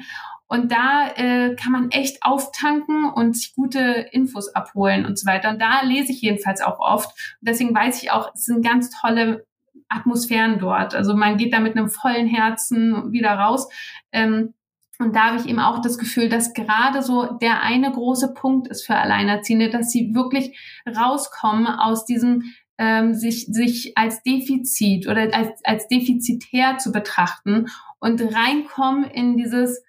[0.50, 5.50] Und da äh, kann man echt auftanken und sich gute Infos abholen und so weiter.
[5.50, 7.06] Und da lese ich jedenfalls auch oft.
[7.40, 9.46] Und deswegen weiß ich auch, es sind ganz tolle
[9.88, 10.92] Atmosphären dort.
[10.92, 13.68] Also man geht da mit einem vollen Herzen wieder raus.
[14.10, 14.54] Ähm,
[14.98, 18.66] und da habe ich eben auch das Gefühl, dass gerade so der eine große Punkt
[18.66, 22.42] ist für Alleinerziehende, dass sie wirklich rauskommen aus diesem
[22.76, 27.66] ähm, sich, sich als Defizit oder als, als defizitär zu betrachten
[28.00, 29.84] und reinkommen in dieses,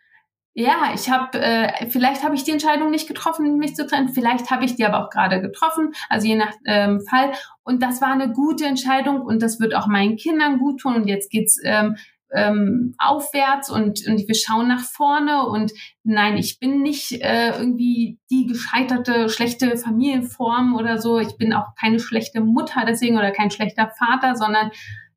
[0.54, 4.52] ja, ich habe, äh, vielleicht habe ich die Entscheidung nicht getroffen, mich zu trennen, vielleicht
[4.52, 7.32] habe ich die aber auch gerade getroffen, also je nach ähm, Fall.
[7.64, 10.96] Und das war eine gute Entscheidung und das wird auch meinen Kindern gut tun.
[10.96, 11.96] Und jetzt geht's ähm,
[12.34, 15.72] ähm, aufwärts und, und wir schauen nach vorne und
[16.04, 21.20] nein, ich bin nicht äh, irgendwie die gescheiterte, schlechte Familienform oder so.
[21.20, 24.72] Ich bin auch keine schlechte Mutter deswegen oder kein schlechter Vater, sondern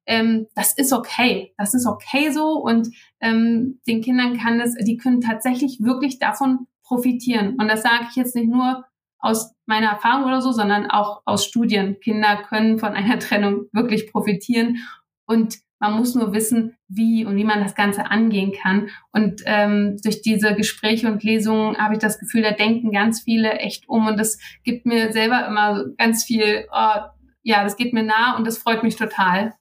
[0.06, 1.54] ähm, das ist okay.
[1.56, 2.88] Das ist okay so und
[3.20, 7.56] ähm, den Kindern kann es, die können tatsächlich wirklich davon profitieren.
[7.58, 8.84] Und das sage ich jetzt nicht nur
[9.18, 11.98] aus meiner Erfahrung oder so, sondern auch aus Studien.
[12.00, 14.78] Kinder können von einer Trennung wirklich profitieren
[15.26, 18.88] und man muss nur wissen, wie und wie man das Ganze angehen kann.
[19.12, 23.54] Und ähm, durch diese Gespräche und Lesungen habe ich das Gefühl, da denken ganz viele
[23.58, 24.06] echt um.
[24.06, 27.00] Und das gibt mir selber immer ganz viel, oh,
[27.42, 29.52] ja, das geht mir nah und das freut mich total.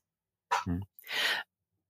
[0.66, 0.84] Hm.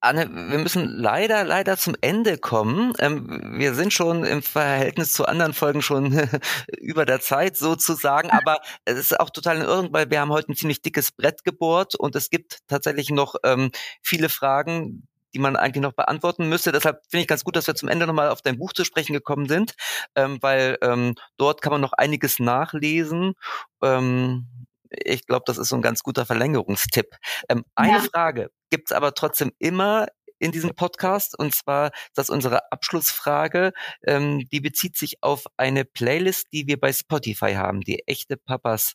[0.03, 2.91] Anne, wir müssen leider, leider zum Ende kommen.
[2.99, 6.28] Ähm, wir sind schon im Verhältnis zu anderen Folgen schon
[6.78, 10.52] über der Zeit sozusagen, aber es ist auch total in Ordnung, weil wir haben heute
[10.52, 13.72] ein ziemlich dickes Brett gebohrt und es gibt tatsächlich noch ähm,
[14.02, 16.73] viele Fragen, die man eigentlich noch beantworten müsste.
[16.73, 19.14] Deshalb finde ich ganz gut, dass wir zum Ende nochmal auf dein Buch zu sprechen
[19.14, 19.73] gekommen sind,
[20.15, 23.35] ähm, weil ähm, dort kann man noch einiges nachlesen.
[25.03, 27.15] Ich glaube, das ist so ein ganz guter Verlängerungstipp.
[27.49, 27.99] Ähm, eine ja.
[28.02, 30.07] Frage gibt's aber trotzdem immer
[30.40, 31.38] in diesem Podcast.
[31.38, 33.72] Und zwar das unsere Abschlussfrage.
[34.06, 38.94] Ähm, die bezieht sich auf eine Playlist, die wir bei Spotify haben, die echte Papas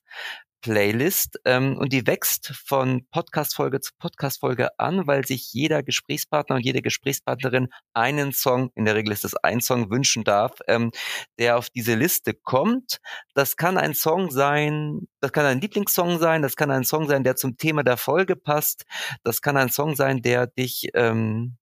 [0.61, 6.65] Playlist ähm, und die wächst von Podcast-Folge zu Podcast-Folge an, weil sich jeder Gesprächspartner und
[6.65, 10.91] jede Gesprächspartnerin einen Song, in der Regel ist es ein Song, wünschen darf, ähm,
[11.39, 12.99] der auf diese Liste kommt.
[13.35, 17.25] Das kann ein Song sein, das kann ein Lieblingssong sein, das kann ein Song sein,
[17.25, 18.85] der zum Thema der Folge passt,
[19.23, 21.57] das kann ein Song sein, der dich ähm,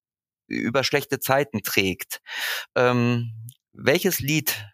[0.48, 2.20] über schlechte Zeiten trägt.
[2.74, 3.32] Ähm,
[3.72, 4.66] welches Lied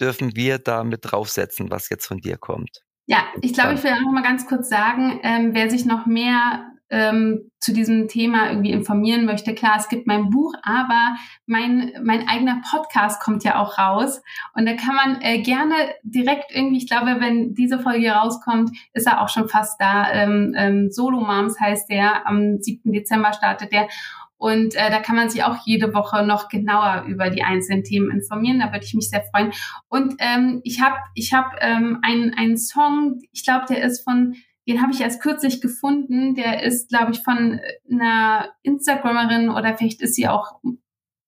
[0.00, 2.85] dürfen wir da mit draufsetzen, was jetzt von dir kommt?
[3.06, 6.72] Ja, ich glaube, ich will auch mal ganz kurz sagen, ähm, wer sich noch mehr
[6.88, 11.16] ähm, zu diesem Thema irgendwie informieren möchte, klar, es gibt mein Buch, aber
[11.46, 14.22] mein, mein eigener Podcast kommt ja auch raus.
[14.54, 19.06] Und da kann man äh, gerne direkt irgendwie, ich glaube, wenn diese Folge rauskommt, ist
[19.06, 20.12] er auch schon fast da.
[20.12, 22.92] Ähm, ähm, Solo Moms heißt der, am 7.
[22.92, 23.88] Dezember startet der.
[24.38, 28.10] Und äh, da kann man sich auch jede Woche noch genauer über die einzelnen Themen
[28.10, 28.60] informieren.
[28.60, 29.52] Da würde ich mich sehr freuen.
[29.88, 34.36] Und ähm, ich habe ich hab, ähm, einen, einen Song, ich glaube, der ist von,
[34.68, 36.34] den habe ich erst kürzlich gefunden.
[36.34, 37.60] Der ist, glaube ich, von
[37.90, 40.60] einer Instagramerin oder vielleicht ist sie auch,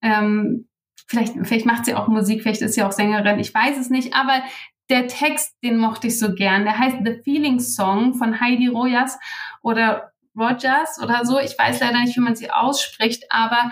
[0.02, 0.68] ähm,
[1.06, 4.14] vielleicht, vielleicht macht sie auch Musik, vielleicht ist sie auch Sängerin, ich weiß es nicht.
[4.14, 4.43] Aber
[4.90, 6.64] der Text, den mochte ich so gern.
[6.64, 9.18] Der heißt The Feeling Song von Heidi Rojas
[9.62, 11.39] oder Rogers oder so.
[11.39, 13.70] Ich weiß leider nicht, wie man sie ausspricht, aber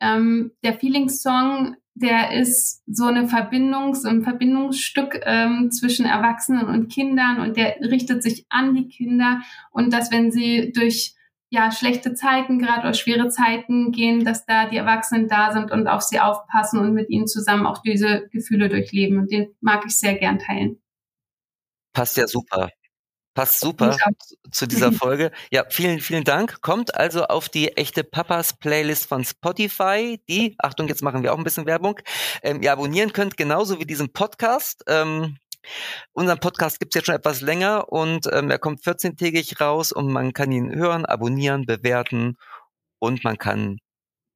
[0.00, 6.92] ähm, der Feeling-Song, der ist so eine Verbindung, so ein Verbindungsstück ähm, zwischen Erwachsenen und
[6.92, 9.40] Kindern und der richtet sich an die Kinder
[9.70, 11.14] und dass wenn sie durch
[11.48, 15.86] ja schlechte Zeiten gerade oder schwere Zeiten gehen, dass da die Erwachsenen da sind und
[15.86, 19.96] auf sie aufpassen und mit ihnen zusammen auch diese Gefühle durchleben und den mag ich
[19.98, 20.82] sehr gern teilen.
[21.94, 22.68] Passt ja super.
[23.36, 23.94] Passt super
[24.50, 25.30] zu dieser Folge.
[25.50, 26.62] Ja, vielen, vielen Dank.
[26.62, 31.38] Kommt also auf die echte Papas Playlist von Spotify, die, Achtung, jetzt machen wir auch
[31.38, 32.00] ein bisschen Werbung,
[32.42, 34.84] ähm, ihr abonnieren könnt, genauso wie diesen Podcast.
[34.88, 35.36] Ähm,
[36.14, 40.32] unseren Podcast gibt's jetzt schon etwas länger und ähm, er kommt 14-tägig raus und man
[40.32, 42.38] kann ihn hören, abonnieren, bewerten
[42.98, 43.80] und man kann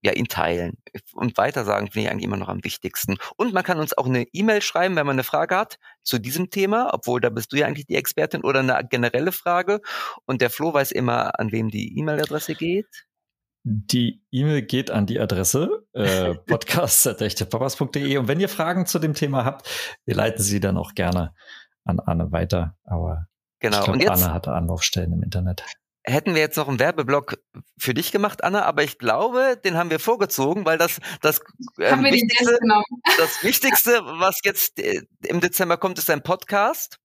[0.02, 0.78] ja, ihn teilen
[1.12, 3.16] und weitersagen finde ich eigentlich immer noch am wichtigsten.
[3.36, 6.50] Und man kann uns auch eine E-Mail schreiben, wenn man eine Frage hat zu diesem
[6.50, 9.80] Thema, obwohl da bist du ja eigentlich die Expertin oder eine generelle Frage.
[10.24, 12.86] Und der Flo weiß immer, an wem die E-Mail-Adresse geht.
[13.62, 19.44] Die E-Mail geht an die Adresse äh, podcast.echtepapas.de und wenn ihr Fragen zu dem Thema
[19.44, 19.68] habt,
[20.06, 21.34] wir leiten sie dann auch gerne
[21.84, 22.78] an Anne weiter.
[22.84, 23.26] Aber
[23.58, 23.80] genau.
[23.80, 25.62] ich glaube, Anne hatte Anlaufstellen im Internet
[26.04, 27.38] hätten wir jetzt noch einen Werbeblock
[27.78, 31.40] für dich gemacht, Anna, aber ich glaube, den haben wir vorgezogen, weil das das,
[31.78, 32.58] äh, Wichtigste,
[33.18, 36.98] das Wichtigste, was jetzt äh, im Dezember kommt, ist ein Podcast.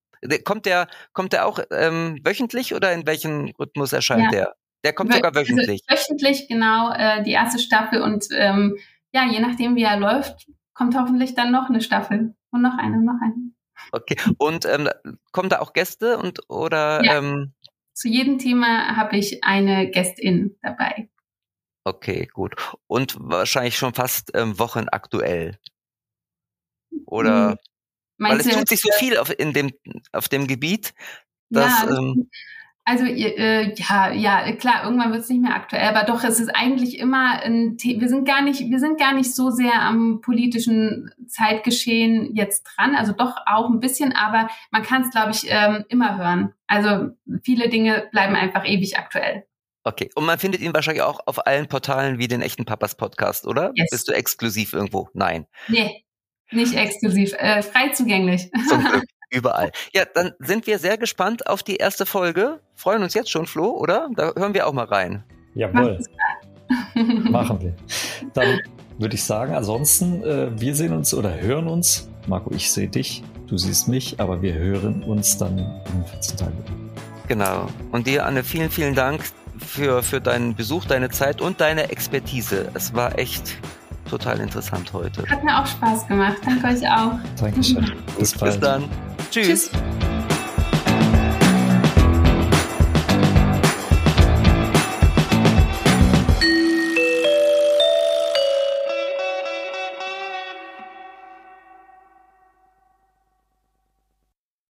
[0.43, 4.29] Kommt der, kommt der auch ähm, wöchentlich oder in welchem Rhythmus erscheint ja.
[4.31, 4.55] der?
[4.83, 5.83] Der kommt Wö sogar wöchentlich.
[5.87, 8.77] Also wöchentlich, genau, äh, die erste Staffel und ähm,
[9.11, 12.97] ja, je nachdem, wie er läuft, kommt hoffentlich dann noch eine Staffel und noch eine
[12.97, 13.51] und noch eine.
[13.91, 14.15] Okay.
[14.37, 14.89] Und ähm,
[15.31, 17.17] kommen da auch Gäste und oder ja.
[17.17, 17.53] ähm,
[17.95, 21.09] zu jedem Thema habe ich eine Gästin dabei.
[21.85, 22.55] Okay, gut.
[22.87, 25.57] Und wahrscheinlich schon fast ähm, wochenaktuell.
[27.05, 27.51] Oder?
[27.51, 27.57] Hm.
[28.17, 29.71] Weil es tut sich so viel auf, in dem,
[30.11, 30.93] auf dem Gebiet,
[31.49, 31.83] dass.
[31.83, 32.29] Ja, ähm,
[32.87, 36.49] also äh, ja, ja, klar, irgendwann wird es nicht mehr aktuell, aber doch, es ist
[36.49, 40.21] eigentlich immer ein The wir sind gar nicht, wir sind gar nicht so sehr am
[40.21, 45.47] politischen Zeitgeschehen jetzt dran, also doch auch ein bisschen, aber man kann es, glaube ich,
[45.49, 46.53] ähm, immer hören.
[46.67, 47.09] Also
[47.41, 49.47] viele Dinge bleiben einfach ewig aktuell.
[49.83, 53.47] Okay, und man findet ihn wahrscheinlich auch auf allen Portalen wie den echten Papas Podcast,
[53.47, 53.71] oder?
[53.73, 53.89] Yes.
[53.89, 55.09] Bist du exklusiv irgendwo?
[55.13, 55.47] Nein.
[55.67, 56.03] Nee,
[56.51, 58.51] nicht exklusiv, äh, frei zugänglich.
[58.69, 59.05] Zum Glück.
[59.29, 59.71] Überall.
[59.93, 62.59] Ja, dann sind wir sehr gespannt auf die erste Folge.
[62.75, 64.09] Freuen uns jetzt schon, Flo, oder?
[64.15, 65.23] Da hören wir auch mal rein.
[65.53, 65.99] Jawohl.
[67.29, 67.75] Machen wir.
[68.33, 68.59] Dann
[68.97, 72.09] würde ich sagen, ansonsten, äh, wir sehen uns oder hören uns.
[72.27, 76.63] Marco, ich sehe dich, du siehst mich, aber wir hören uns dann in 14 Tagen.
[77.27, 77.67] Genau.
[77.91, 79.21] Und dir, Anne, vielen, vielen Dank
[79.59, 82.69] für, für deinen Besuch, deine Zeit und deine Expertise.
[82.73, 83.57] Es war echt
[84.17, 85.23] total interessant heute.
[85.29, 86.37] Hat mir auch Spaß gemacht.
[86.45, 87.13] Danke euch auch.
[87.39, 87.91] Dankeschön.
[88.17, 88.85] Bis, Bis dann.
[89.29, 89.69] Tschüss.
[89.69, 90.14] Tschüss.